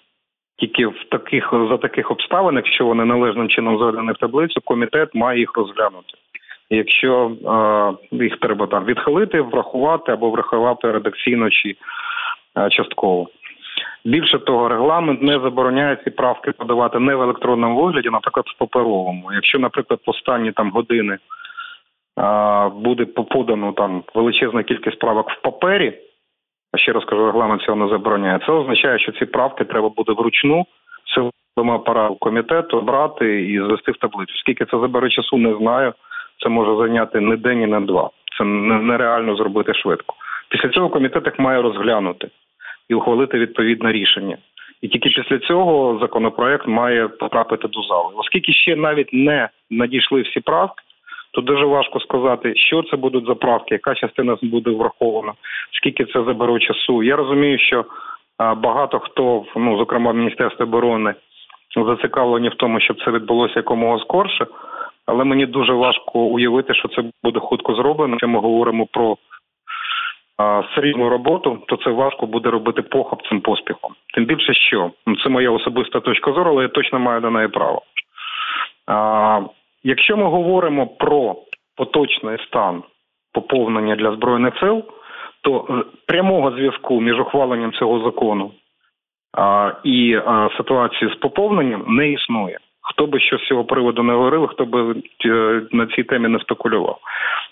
Тільки 0.58 0.86
в 0.86 1.04
таких 1.10 1.50
за 1.70 1.76
таких 1.76 2.10
обставин, 2.10 2.56
якщо 2.56 2.86
вони 2.86 3.04
належним 3.04 3.48
чином 3.48 3.78
зведені 3.78 4.12
в 4.12 4.16
таблицю, 4.16 4.60
комітет 4.64 5.14
має 5.14 5.38
їх 5.38 5.56
розглянути. 5.56 6.14
Якщо 6.70 7.30
е, 8.12 8.24
їх 8.24 8.36
треба 8.40 8.66
там 8.66 8.84
відхилити, 8.84 9.40
врахувати 9.40 10.12
або 10.12 10.30
врахувати 10.30 10.92
редакційно 10.92 11.50
чи 11.50 11.76
е, 12.58 12.70
частково. 12.70 13.28
Більше 14.04 14.38
того, 14.38 14.68
регламент 14.68 15.22
не 15.22 15.32
забороняє 15.32 15.96
ці 16.04 16.10
правки 16.10 16.52
подавати 16.52 16.98
не 16.98 17.14
в 17.14 17.22
електронному 17.22 17.82
вигляді, 17.82 18.10
наприклад, 18.10 18.46
в 18.46 18.58
паперовому. 18.58 19.32
Якщо, 19.32 19.58
наприклад, 19.58 20.00
в 20.06 20.10
останні 20.10 20.52
там 20.52 20.70
години 20.70 21.18
а, 22.16 22.68
буде 22.68 23.04
подано 23.04 23.72
там 23.72 24.02
величезна 24.14 24.62
кількість 24.62 24.98
правок 24.98 25.30
в 25.30 25.42
папері, 25.42 25.98
а 26.72 26.78
ще 26.78 26.92
раз 26.92 27.04
кажу, 27.04 27.26
регламент 27.26 27.62
цього 27.62 27.76
не 27.76 27.88
забороняє. 27.88 28.40
Це 28.46 28.52
означає, 28.52 28.98
що 28.98 29.12
ці 29.12 29.26
правки 29.26 29.64
треба 29.64 29.88
буде 29.88 30.12
вручну 30.12 30.66
силами 31.14 31.74
апарату 31.74 32.14
комітету 32.14 32.80
брати 32.80 33.42
і 33.42 33.58
звести 33.58 33.92
в 33.92 33.96
таблицю. 33.96 34.36
Скільки 34.36 34.64
це 34.64 34.78
забере 34.78 35.10
часу, 35.10 35.36
не 35.36 35.56
знаю. 35.56 35.92
Це 36.42 36.48
може 36.48 36.76
зайняти 36.76 37.20
не 37.20 37.36
день, 37.36 37.62
і 37.62 37.66
не 37.66 37.80
два. 37.80 38.10
Це 38.38 38.44
нереально 38.44 39.36
зробити 39.36 39.74
швидко. 39.74 40.14
Після 40.48 40.68
цього 40.68 40.88
комітет 40.88 41.26
їх 41.26 41.38
має 41.38 41.62
розглянути 41.62 42.30
і 42.88 42.94
ухвалити 42.94 43.38
відповідне 43.38 43.92
рішення. 43.92 44.36
І 44.82 44.88
тільки 44.88 45.08
після 45.08 45.38
цього 45.38 45.98
законопроект 46.00 46.66
має 46.66 47.08
потрапити 47.08 47.68
до 47.68 47.82
зали. 47.82 48.12
Оскільки 48.16 48.52
ще 48.52 48.76
навіть 48.76 49.12
не 49.12 49.48
надійшли 49.70 50.22
всі 50.22 50.40
правки, 50.40 50.82
то 51.32 51.40
дуже 51.40 51.64
важко 51.64 52.00
сказати, 52.00 52.52
що 52.56 52.82
це 52.82 52.96
будуть 52.96 53.26
за 53.26 53.34
правки, 53.34 53.74
яка 53.74 53.94
частина 53.94 54.36
буде 54.42 54.70
врахована, 54.70 55.32
скільки 55.72 56.04
це 56.04 56.24
забере 56.24 56.58
часу. 56.58 57.02
Я 57.02 57.16
розумію, 57.16 57.58
що 57.58 57.84
багато 58.38 58.98
хто 58.98 59.44
ну 59.56 59.78
зокрема 59.78 60.10
в 60.10 60.16
міністерстві 60.16 60.64
оборони 60.64 61.14
зацікавлені 61.84 62.48
в 62.48 62.54
тому, 62.54 62.80
щоб 62.80 63.04
це 63.04 63.10
відбулося 63.10 63.54
якомога 63.56 63.98
скорше. 63.98 64.46
Але 65.06 65.24
мені 65.24 65.46
дуже 65.46 65.72
важко 65.72 66.18
уявити, 66.18 66.74
що 66.74 66.88
це 66.88 67.04
буде 67.24 67.40
хутко 67.40 67.74
зроблено. 67.74 68.12
Якщо 68.12 68.28
ми 68.28 68.38
говоримо 68.38 68.86
про 68.86 69.16
серйозну 70.74 71.08
роботу, 71.08 71.58
то 71.66 71.76
це 71.76 71.90
важко 71.90 72.26
буде 72.26 72.50
робити 72.50 72.82
похопцем 72.82 73.40
поспіхом. 73.40 73.94
Тим 74.14 74.24
більше, 74.24 74.54
що 74.54 74.90
ну, 75.06 75.16
це 75.16 75.28
моя 75.28 75.50
особиста 75.50 76.00
точка 76.00 76.32
зору, 76.32 76.50
але 76.50 76.62
я 76.62 76.68
точно 76.68 76.98
маю 76.98 77.20
до 77.20 77.30
неї 77.30 77.48
право. 77.48 77.82
А, 78.86 79.40
Якщо 79.84 80.16
ми 80.16 80.24
говоримо 80.24 80.86
про 80.86 81.36
поточний 81.76 82.38
стан 82.46 82.82
поповнення 83.32 83.96
для 83.96 84.12
збройних 84.12 84.58
сил, 84.60 84.84
то 85.40 85.84
прямого 86.06 86.50
зв'язку 86.50 87.00
між 87.00 87.20
ухваленням 87.20 87.72
цього 87.72 88.04
закону 88.04 88.50
а, 89.38 89.72
і 89.84 90.14
а, 90.26 90.48
ситуацією 90.56 91.16
з 91.16 91.18
поповненням 91.18 91.84
не 91.88 92.12
існує. 92.12 92.58
Хто 92.88 93.06
би 93.06 93.20
що 93.20 93.38
з 93.38 93.46
цього 93.48 93.64
приводу 93.64 94.02
не 94.02 94.12
говорив, 94.12 94.46
хто 94.46 94.64
би 94.64 94.94
е, 95.24 95.62
на 95.72 95.86
цій 95.86 96.02
темі 96.02 96.28
не 96.28 96.38
спекулював. 96.38 96.98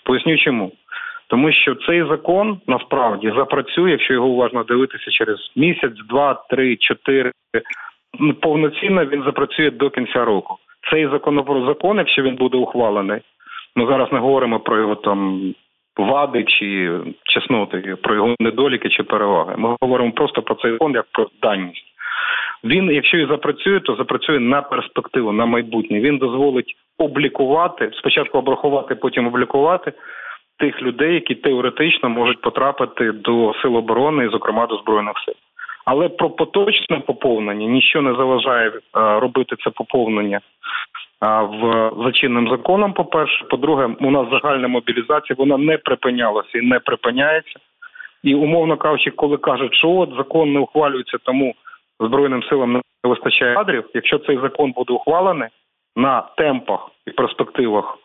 Поясню 0.03 0.37
чому. 0.37 0.71
Тому 1.27 1.51
що 1.51 1.75
цей 1.75 2.03
закон 2.03 2.59
насправді 2.67 3.33
запрацює, 3.37 3.91
якщо 3.91 4.13
його 4.13 4.27
уважно 4.27 4.63
дивитися 4.63 5.11
через 5.11 5.51
місяць, 5.55 5.97
два, 6.09 6.43
три, 6.49 6.75
чотири. 6.75 7.31
Ну, 8.19 8.33
повноцінно 8.33 9.05
він 9.05 9.23
запрацює 9.23 9.71
до 9.71 9.89
кінця 9.89 10.25
року. 10.25 10.57
Цей 10.91 11.07
закон, 11.07 11.97
якщо 11.97 12.21
він 12.21 12.35
буде 12.35 12.57
ухвалений, 12.57 13.21
ми 13.75 13.85
зараз 13.87 14.11
не 14.11 14.19
говоримо 14.19 14.59
про 14.59 14.77
його 14.77 14.95
там 14.95 15.53
вади 15.97 16.43
чи 16.43 16.99
чесноти, 17.23 17.95
про 18.01 18.15
його 18.15 18.35
недоліки 18.39 18.89
чи 18.89 19.03
переваги. 19.03 19.55
Ми 19.57 19.75
говоримо 19.81 20.11
просто 20.11 20.41
про 20.41 20.55
цей 20.55 20.71
закон 20.71 20.91
як 20.91 21.05
про 21.11 21.27
даність. 21.41 21.85
Він, 22.63 22.91
якщо 22.91 23.17
і 23.17 23.27
запрацює, 23.27 23.79
то 23.79 23.95
запрацює 23.95 24.39
на 24.39 24.61
перспективу, 24.61 25.31
на 25.31 25.45
майбутнє. 25.45 25.99
Він 25.99 26.17
дозволить 26.17 26.75
облікувати, 26.97 27.91
спочатку 27.93 28.37
обрахувати, 28.37 28.95
потім 28.95 29.27
облікувати 29.27 29.93
тих 30.59 30.81
людей, 30.81 31.13
які 31.13 31.35
теоретично 31.35 32.09
можуть 32.09 32.41
потрапити 32.41 33.11
до 33.11 33.53
сил 33.61 33.75
оборони, 33.75 34.29
зокрема 34.29 34.67
до 34.67 34.77
збройних 34.77 35.13
сил. 35.25 35.35
Але 35.85 36.09
про 36.09 36.29
поточне 36.29 36.99
поповнення 36.99 37.67
нічого 37.67 38.09
не 38.09 38.17
заважає 38.17 38.69
е, 38.69 38.79
робити 38.93 39.55
це 39.63 39.69
поповнення 39.69 40.41
в 41.21 41.91
зачинним 42.03 42.49
законом. 42.49 42.93
По 42.93 43.05
перше, 43.05 43.45
по-друге, 43.49 43.89
у 43.99 44.11
нас 44.11 44.27
загальна 44.31 44.67
мобілізація 44.67 45.35
вона 45.39 45.57
не 45.57 45.77
припинялася 45.77 46.57
і 46.57 46.61
не 46.61 46.79
припиняється. 46.79 47.59
І 48.23 48.35
умовно 48.35 48.77
кажучи, 48.77 49.11
коли 49.11 49.37
кажуть, 49.37 49.75
що 49.75 49.89
от 49.89 50.09
закон 50.17 50.53
не 50.53 50.59
ухвалюється, 50.59 51.17
тому 51.23 51.55
збройним 51.99 52.43
силам 52.43 52.73
не 52.73 52.81
вистачає 53.03 53.55
кадрів. 53.55 53.83
Якщо 53.93 54.19
цей 54.19 54.37
закон 54.37 54.71
буде 54.71 54.93
ухвалений 54.93 55.49
на 55.95 56.21
темпах 56.21 56.89
і 57.07 57.11
перспективах 57.11 57.97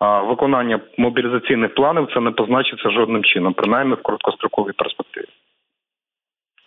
виконання 0.00 0.80
мобілізаційних 0.98 1.74
планів, 1.74 2.08
це 2.14 2.20
не 2.20 2.30
позначиться 2.30 2.90
жодним 2.90 3.24
чином, 3.24 3.52
принаймні 3.52 3.94
в 3.94 4.02
короткостроковій 4.02 4.72
перспективі. 4.72 5.26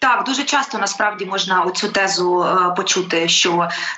Так, 0.04 0.24
дуже 0.25 0.44
часто 0.44 0.78
насправді 0.78 1.25
можна 1.25 1.62
оцю 1.62 1.94
тезу 1.94 2.44
е, 2.44 2.75
почути, 2.78 3.28
що 3.28 3.50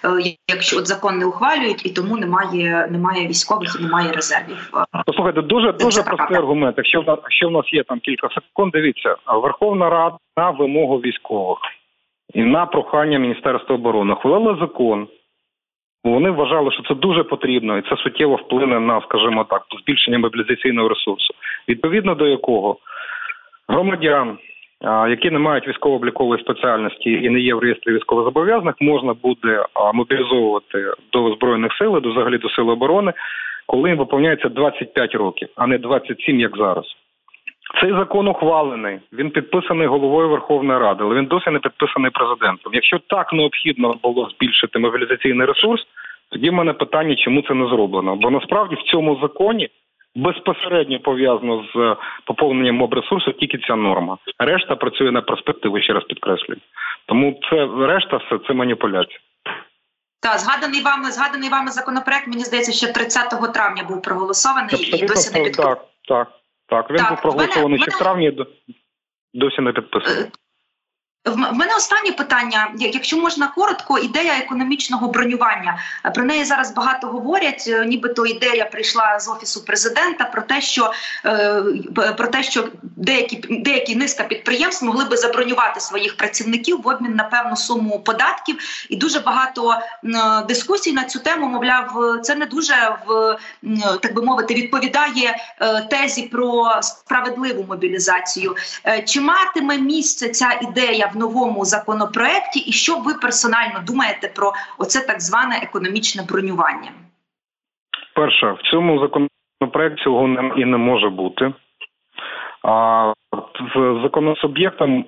е, 0.04 0.36
якщо 0.50 0.78
от 0.78 0.88
закон 0.88 1.18
не 1.18 1.26
ухвалюють, 1.26 1.86
і 1.86 1.90
тому 1.90 2.18
немає 2.18 2.88
немає 2.92 3.28
військових 3.28 3.78
і 3.80 3.84
немає 3.84 4.12
резервів. 4.12 4.72
Послухайте, 5.06 5.42
дуже 5.42 5.72
дуже 5.72 6.04
простий 6.04 6.38
аргумент. 6.38 6.78
Якщо 6.78 7.02
в 7.02 7.06
якщо 7.08 7.50
в 7.50 7.52
нас 7.52 7.74
є 7.74 7.84
там 7.84 8.00
кілька 8.00 8.30
секунд, 8.30 8.72
дивіться, 8.72 9.16
Верховна 9.44 9.90
Рада 9.90 10.18
на 10.38 10.50
вимогу 10.50 10.98
військових 10.98 11.58
і 12.34 12.44
на 12.44 12.66
прохання 12.66 13.20
Міністерства 13.20 13.76
оборони 13.76 14.14
ухвалила 14.14 14.58
закон. 14.60 15.08
Вони 16.06 16.30
вважали, 16.30 16.72
що 16.72 16.84
це 16.84 16.96
дуже 16.96 17.24
потрібно, 17.24 17.78
і 17.78 17.82
це 17.82 17.98
суттєво 17.98 18.36
вплине 18.36 18.80
на, 18.80 19.02
скажімо 19.02 19.46
так, 19.50 19.64
збільшення 19.82 20.20
мобілізаційного 20.20 20.90
ресурсу, 20.90 21.34
відповідно 21.68 22.16
до 22.16 22.28
якого 22.28 22.78
громадян 23.68 24.38
які 25.10 25.32
не 25.32 25.40
мають 25.40 25.68
військово-облікової 25.68 26.42
спеціальності 26.42 27.12
і 27.12 27.30
не 27.30 27.40
є 27.40 27.56
в 27.56 27.60
реєстрі 27.60 27.94
військовозобов'язаних, 27.94 28.76
можна 28.80 29.14
буде 29.14 29.66
мобілізовувати 29.94 30.94
до 31.14 31.36
збройних 31.36 31.74
сил, 31.78 32.02
до 32.02 32.12
взагалі 32.12 32.38
до 32.38 32.50
сил 32.50 32.70
оборони, 32.70 33.14
коли 33.66 33.90
їм 33.90 33.98
виповняється 33.98 34.50
25 34.50 35.16
років, 35.16 35.48
а 35.56 35.68
не 35.68 35.78
27, 35.78 36.40
як 36.40 36.58
зараз. 36.58 36.86
Цей 37.82 37.92
закон 37.92 38.28
ухвалений, 38.28 39.00
він 39.14 39.30
підписаний 39.30 39.88
головою 39.88 40.30
Верховної 40.30 40.80
Ради, 40.80 41.04
але 41.04 41.16
він 41.16 41.26
досі 41.26 41.50
не 41.50 41.60
підписаний 41.60 42.12
президентом. 42.12 42.74
Якщо 42.74 43.00
так 43.00 43.34
необхідно 43.34 43.96
було 44.04 44.30
збільшити 44.30 44.80
мобілізаційний 44.80 45.48
ресурс, 45.48 45.88
тоді 46.30 46.50
в 46.50 46.54
мене 46.54 46.74
питання, 46.74 47.16
чому 47.16 47.42
це 47.42 47.54
не 47.54 47.68
зроблено? 47.68 48.16
Бо 48.16 48.30
насправді 48.30 48.76
в 48.76 48.92
цьому 48.92 49.20
законі 49.22 49.70
безпосередньо 50.16 51.00
пов'язано 51.00 51.66
з 51.74 51.80
е, 51.80 51.96
поповненням 52.26 52.76
моб-ресурсу 52.76 53.32
тільки 53.32 53.58
ця 53.58 53.76
норма. 53.76 54.18
Решта 54.40 54.76
працює 54.76 55.12
на 55.12 55.22
перспективу, 55.22 55.80
ще 55.80 55.94
раз 55.94 56.04
підкреслюю. 56.04 56.60
Тому 57.06 57.40
це 57.50 57.68
решта 57.80 58.18
все 58.18 58.40
це 58.48 58.54
маніпуляція. 58.54 59.20
Так, 60.20 60.40
згаданий 60.40 60.82
вами 60.82 61.12
згаданий 61.12 61.50
вами 61.50 61.72
законопроект. 61.72 62.28
Мені 62.28 62.44
здається, 62.44 62.72
ще 62.72 62.94
30 62.94 63.54
травня 63.54 63.84
був 63.90 64.02
проголосований 64.02 64.70
Абсолютно, 64.74 65.06
і 65.06 65.08
досі 65.08 65.38
не 65.38 65.44
підписаний. 65.44 65.76
Так, 65.76 65.86
так, 66.08 66.28
так. 66.68 66.90
Він 66.90 66.98
так, 66.98 67.10
був 67.10 67.22
проголосований 67.22 67.80
ще 67.80 67.92
в 67.92 68.00
травні. 68.00 68.38
Досі 69.34 69.62
не 69.62 69.72
підписаний. 69.72 70.32
Е, 71.28 71.32
в 71.32 71.38
мене 71.38 71.76
останнє 71.78 72.12
питання. 72.12 72.72
Якщо 72.80 73.18
можна 73.18 73.48
коротко, 73.48 74.00
ідея 74.00 74.34
економічного 74.38 75.08
бронювання 75.08 75.80
про 76.16 76.24
неї 76.24 76.46
зараз 76.46 76.74
багато 76.74 77.08
говорять. 77.08 77.66
Е, 77.68 77.86
нібито 77.86 78.26
ідея 78.26 78.66
прийшла 78.66 79.20
з 79.20 79.30
офісу 79.30 79.66
президента 79.66 80.26
про 80.26 80.42
те, 80.42 80.62
що 80.62 80.92
е, 81.26 81.64
про 82.18 82.28
те, 82.28 82.44
що 82.44 82.68
деякі 82.82 83.36
деякі 83.50 83.96
низка 83.96 84.24
підприємств 84.24 84.86
могли 84.86 85.06
би 85.06 85.18
забронювати 85.18 85.80
своїх 85.80 86.18
працівників 86.18 86.82
в 86.82 86.88
обмін 86.88 87.16
на 87.16 87.24
певну 87.24 87.56
суму 87.56 88.00
податків, 88.00 88.58
і 88.90 88.96
дуже 88.96 89.20
багато 89.20 89.80
дискусій 90.48 90.94
на 90.94 91.04
цю 91.04 91.20
тему. 91.20 91.48
Мовляв, 91.48 92.20
це 92.24 92.36
не 92.36 92.46
дуже 92.46 92.98
в 93.08 93.38
так 94.02 94.14
би 94.14 94.22
мовити 94.22 94.54
відповідає 94.54 95.38
е, 95.62 95.82
тезі 95.82 96.22
про 96.22 96.80
справедливу 96.82 97.66
мобілізацію. 97.70 98.56
Чи 99.06 99.22
матиме 99.22 99.78
місце 99.78 100.30
ця 100.30 100.60
ідея 100.62 101.12
новому 101.16 101.66
законопроекті, 101.66 102.60
і 102.60 102.72
що 102.72 102.98
ви 102.98 103.14
персонально 103.14 103.80
думаєте 103.88 104.32
про 104.36 104.54
оце 104.78 105.08
так 105.08 105.22
зване 105.22 105.60
економічне 105.64 106.24
бронювання? 106.30 106.92
Перше, 108.16 108.52
в 108.52 108.72
цьому 108.72 109.00
законопроекті 109.00 110.04
цього 110.04 110.28
не 110.28 110.52
і 110.58 110.66
не 110.66 110.78
може 110.78 111.10
бути. 111.10 111.54
А 112.64 113.14
з 113.76 114.02
законосуб'єктом 114.04 115.04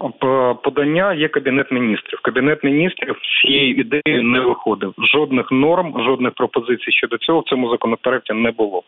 подання 0.64 1.14
є 1.14 1.28
кабінет 1.28 1.72
міністрів. 1.72 2.20
Кабінет 2.22 2.64
міністрів 2.64 3.16
цієї 3.42 3.82
ідеї 3.82 4.24
не 4.24 4.40
виходив. 4.40 4.94
Жодних 4.98 5.52
норм, 5.52 6.04
жодних 6.06 6.34
пропозицій 6.34 6.92
щодо 6.92 7.18
цього 7.18 7.40
в 7.40 7.44
цьому 7.44 7.70
законопроекті 7.70 8.34
не 8.34 8.52
було. 8.52 8.84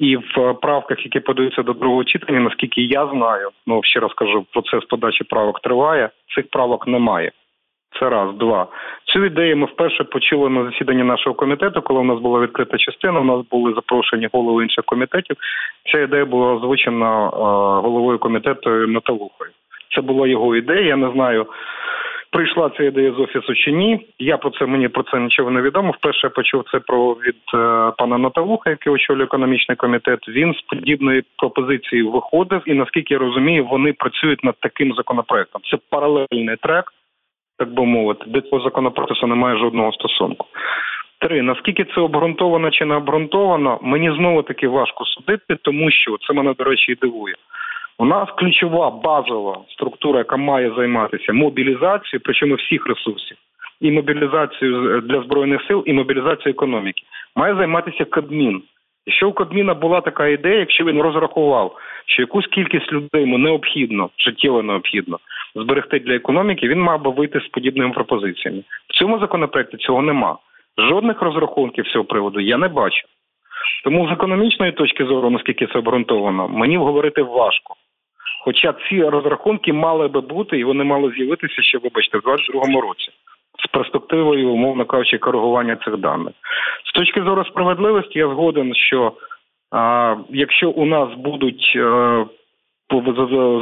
І 0.00 0.16
в 0.16 0.54
правках, 0.62 1.04
які 1.04 1.20
подаються 1.20 1.62
до 1.62 1.72
другого 1.72 2.04
читання, 2.04 2.40
наскільки 2.40 2.82
я 2.82 3.06
знаю, 3.06 3.48
ну 3.66 3.80
ще 3.84 4.00
раз 4.00 4.12
кажу, 4.12 4.46
процес 4.52 4.84
подачі 4.84 5.24
правок 5.24 5.60
триває. 5.60 6.10
Цих 6.34 6.50
правок 6.50 6.86
немає. 6.86 7.32
Це 7.98 8.08
раз, 8.08 8.34
два. 8.34 8.66
Цю 9.04 9.24
ідею 9.24 9.56
ми 9.56 9.66
вперше 9.66 10.04
почули 10.04 10.50
на 10.50 10.64
засіданні 10.64 11.02
нашого 11.02 11.34
комітету, 11.34 11.82
коли 11.82 12.00
у 12.00 12.04
нас 12.04 12.18
була 12.18 12.40
відкрита 12.40 12.78
частина. 12.78 13.20
У 13.20 13.24
нас 13.24 13.46
були 13.50 13.74
запрошені 13.74 14.28
голови 14.32 14.62
інших 14.62 14.84
комітетів. 14.84 15.36
Ця 15.92 15.98
ідея 16.00 16.24
була 16.24 16.52
озвучена 16.54 17.26
е, 17.26 17.30
головою 17.82 18.18
комітету 18.18 18.70
Наталухою. 18.70 19.50
Це 19.94 20.00
була 20.00 20.28
його 20.28 20.56
ідея. 20.56 20.80
Я 20.80 20.96
не 20.96 21.12
знаю 21.12 21.46
прийшла 22.30 22.70
ця 22.76 22.82
ідея 22.82 23.12
з 23.12 23.20
офісу 23.20 23.54
чи 23.54 23.72
ні. 23.72 24.06
Я 24.18 24.36
про 24.36 24.50
це 24.50 24.66
мені 24.66 24.88
про 24.88 25.02
це 25.02 25.20
нічого 25.20 25.50
не 25.50 25.62
відомо. 25.62 25.90
Вперше 25.90 26.26
я 26.26 26.30
почув 26.30 26.64
це 26.72 26.80
про 26.80 27.12
від 27.12 27.36
е, 27.54 27.92
пана 27.98 28.18
Наталуха, 28.18 28.70
який 28.70 28.92
очолює 28.92 29.24
економічний 29.24 29.76
комітет. 29.76 30.28
Він 30.28 30.54
з 30.54 30.60
подібної 30.60 31.24
пропозиції 31.36 32.02
виходив, 32.02 32.62
і 32.66 32.74
наскільки 32.74 33.14
я 33.14 33.20
розумію, 33.20 33.66
вони 33.66 33.92
працюють 33.92 34.44
над 34.44 34.54
таким 34.60 34.94
законопроектом. 34.94 35.62
Це 35.70 35.78
паралельний 35.90 36.56
трек, 36.62 36.92
так 37.58 37.74
би 37.74 37.84
мовити, 37.86 38.24
до 38.26 38.40
цього 38.40 38.62
законопроекту 38.62 39.26
немає 39.26 39.58
жодного 39.58 39.92
стосунку. 39.92 40.46
Три 41.20 41.42
наскільки 41.42 41.84
це 41.84 42.00
обґрунтовано 42.00 42.70
чи 42.70 42.84
не 42.84 42.94
обґрунтовано, 42.94 43.78
мені 43.82 44.12
знову 44.16 44.42
таки 44.42 44.68
важко 44.68 45.04
судити, 45.04 45.56
тому 45.62 45.90
що 45.90 46.16
це 46.28 46.32
мене 46.32 46.54
до 46.54 46.64
речі 46.64 46.92
і 46.92 46.94
дивує. 46.94 47.34
У 48.00 48.04
нас 48.04 48.28
ключова 48.36 48.90
базова 48.90 49.58
структура, 49.68 50.18
яка 50.18 50.36
має 50.36 50.70
займатися 50.76 51.32
мобілізацією, 51.32 52.20
причому 52.24 52.54
всіх 52.54 52.86
ресурсів, 52.86 53.36
і 53.80 53.90
мобілізацією 53.90 55.00
для 55.00 55.22
збройних 55.22 55.62
сил, 55.62 55.82
і 55.86 55.92
мобілізацією 55.92 56.50
економіки, 56.50 57.02
має 57.36 57.54
займатися 57.54 58.04
Кабмін. 58.04 58.62
Якщо 59.06 59.28
у 59.28 59.32
Кабміна 59.32 59.74
була 59.74 60.00
така 60.00 60.26
ідея, 60.26 60.58
якщо 60.58 60.84
він 60.84 61.02
розрахував, 61.02 61.76
що 62.06 62.22
якусь 62.22 62.46
кількість 62.46 62.92
людей 62.92 63.20
йому 63.20 63.38
необхідно, 63.38 64.10
життєво 64.18 64.62
необхідно 64.62 65.18
зберегти 65.54 65.98
для 65.98 66.14
економіки, 66.14 66.68
він 66.68 66.80
мав 66.80 67.02
би 67.02 67.10
вийти 67.10 67.40
з 67.40 67.48
подібними 67.48 67.92
пропозиціями. 67.92 68.62
В 68.88 68.98
цьому 68.98 69.18
законопроекті 69.18 69.76
цього 69.76 70.02
нема. 70.02 70.36
Жодних 70.78 71.22
розрахунків 71.22 71.88
цього 71.92 72.04
приводу 72.04 72.40
я 72.40 72.58
не 72.58 72.68
бачу. 72.68 73.06
Тому 73.84 74.08
з 74.08 74.12
економічної 74.12 74.72
точки 74.72 75.04
зору, 75.04 75.30
наскільки 75.30 75.66
це 75.66 75.78
обґрунтовано, 75.78 76.48
мені 76.48 76.76
говорити 76.76 77.22
важко. 77.22 77.74
Хоча 78.44 78.74
ці 78.88 79.02
розрахунки 79.04 79.72
мали 79.72 80.08
би 80.08 80.20
бути, 80.20 80.58
і 80.58 80.64
вони 80.64 80.84
мали 80.84 81.12
з'явитися 81.12 81.62
ще, 81.62 81.78
вибачте, 81.78 82.18
в 82.18 82.22
2022 82.22 82.80
році 82.80 83.10
з 83.64 83.66
перспективою, 83.66 84.50
умовно 84.50 84.84
кажучи, 84.84 85.18
коригування 85.18 85.76
цих 85.76 85.96
даних. 85.96 86.34
З 86.84 86.92
точки 86.92 87.22
зору 87.22 87.44
справедливості, 87.44 88.18
я 88.18 88.28
згоден, 88.28 88.74
що 88.74 89.12
а, 89.70 90.16
якщо 90.30 90.70
у 90.70 90.84
нас 90.84 91.08
будуть 91.14 91.76
а, 91.76 92.24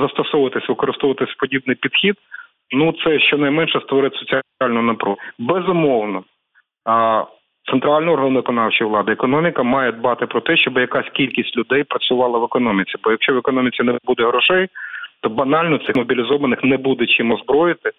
застосовуватися, 0.00 0.66
використовуватися 0.68 1.34
подібний 1.38 1.76
підхід, 1.76 2.14
ну 2.70 2.94
це 3.04 3.20
щонайменше 3.20 3.80
створить 3.80 4.14
соціальну 4.14 4.82
напругу. 4.82 5.16
Безумовно. 5.38 6.24
А, 6.84 7.24
Центральний 7.70 8.14
орган 8.14 8.34
виконавчої 8.34 8.90
влади, 8.90 9.12
економіка 9.12 9.62
має 9.62 9.92
дбати 9.92 10.26
про 10.26 10.40
те, 10.40 10.56
щоб 10.56 10.78
якась 10.78 11.08
кількість 11.12 11.56
людей 11.56 11.84
працювала 11.84 12.38
в 12.38 12.44
економіці. 12.44 12.94
Бо 13.04 13.10
якщо 13.10 13.34
в 13.34 13.38
економіці 13.38 13.82
не 13.82 13.98
буде 14.04 14.26
грошей, 14.26 14.68
то 15.20 15.28
банально 15.28 15.78
цих 15.78 15.96
мобілізованих 15.96 16.64
не 16.64 16.76
буде 16.76 17.06
чим 17.06 17.32
озброїти, 17.32 17.90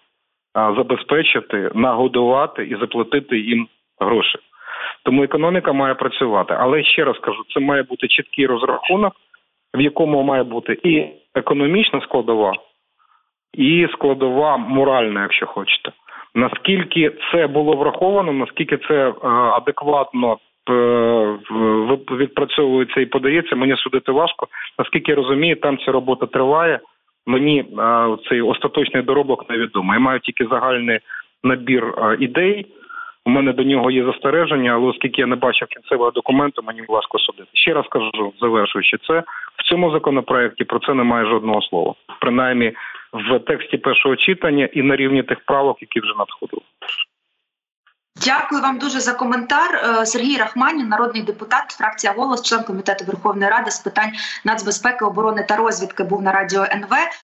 забезпечити, 0.54 1.70
нагодувати 1.74 2.64
і 2.64 2.76
заплатити 2.76 3.38
їм 3.38 3.68
гроші. 4.00 4.38
Тому 5.04 5.22
економіка 5.22 5.72
має 5.72 5.94
працювати. 5.94 6.54
Але 6.58 6.84
ще 6.84 7.04
раз 7.04 7.18
кажу, 7.18 7.42
це 7.54 7.60
має 7.60 7.82
бути 7.82 8.08
чіткий 8.08 8.46
розрахунок, 8.46 9.12
в 9.74 9.80
якому 9.80 10.22
має 10.22 10.42
бути 10.42 10.78
і 10.82 11.06
економічна 11.34 12.00
складова, 12.00 12.52
і 13.54 13.88
складова 13.92 14.56
моральна, 14.56 15.22
якщо 15.22 15.46
хочете. 15.46 15.92
Наскільки 16.34 17.12
це 17.32 17.46
було 17.46 17.76
враховано, 17.76 18.32
наскільки 18.32 18.76
це 18.76 19.08
е, 19.08 19.14
адекватно 19.28 20.38
е, 20.70 21.38
відпрацьовується 22.10 23.00
і 23.00 23.06
подається, 23.06 23.56
мені 23.56 23.76
судити 23.76 24.12
важко. 24.12 24.46
Наскільки 24.78 25.12
я 25.12 25.16
розумію, 25.16 25.56
там 25.56 25.78
ця 25.78 25.92
робота 25.92 26.26
триває. 26.26 26.80
Мені 27.26 27.60
е, 27.60 28.16
цей 28.28 28.42
остаточний 28.42 29.02
доробок 29.02 29.50
невідомий. 29.50 29.94
Я 29.94 30.00
маю 30.00 30.20
тільки 30.20 30.46
загальний 30.46 30.98
набір 31.44 31.94
ідей. 32.18 32.66
У 33.26 33.30
мене 33.30 33.52
до 33.52 33.62
нього 33.62 33.90
є 33.90 34.04
застереження, 34.04 34.72
але 34.72 34.86
оскільки 34.86 35.20
я 35.20 35.26
не 35.26 35.36
бачив 35.36 35.68
кінцевого 35.68 36.10
документу, 36.10 36.62
мені 36.62 36.82
важко 36.88 37.18
судити. 37.18 37.48
Ще 37.54 37.74
раз 37.74 37.86
кажу, 37.90 38.32
завершуючи 38.40 38.98
це 39.06 39.22
в 39.56 39.68
цьому 39.68 39.90
законопроекті 39.90 40.64
про 40.64 40.78
це 40.78 40.94
немає 40.94 41.26
жодного 41.26 41.62
слова, 41.62 41.94
принаймні 42.20 42.72
в 43.12 43.38
тексті 43.38 43.78
першого 43.78 44.16
читання 44.16 44.68
і 44.72 44.82
на 44.82 44.96
рівні 44.96 45.22
тих 45.22 45.38
правок, 45.46 45.76
які 45.80 46.00
вже 46.00 46.14
надходили. 46.18 46.62
Дякую 48.24 48.62
вам 48.62 48.78
дуже 48.78 49.00
за 49.00 49.14
коментар. 49.14 49.74
Е, 49.74 50.06
Сергій 50.06 50.36
Рахманін, 50.36 50.88
народний 50.88 51.22
депутат, 51.22 51.70
фракція 51.70 52.12
голос, 52.12 52.42
член 52.42 52.62
комітету 52.62 53.04
Верховної 53.04 53.50
Ради 53.50 53.70
з 53.70 53.78
питань 53.78 54.10
нацбезпеки, 54.44 55.04
оборони 55.04 55.44
та 55.48 55.56
розвідки, 55.56 56.04
був 56.04 56.22
на 56.22 56.32
радіо 56.32 56.62
НВ. 56.62 56.90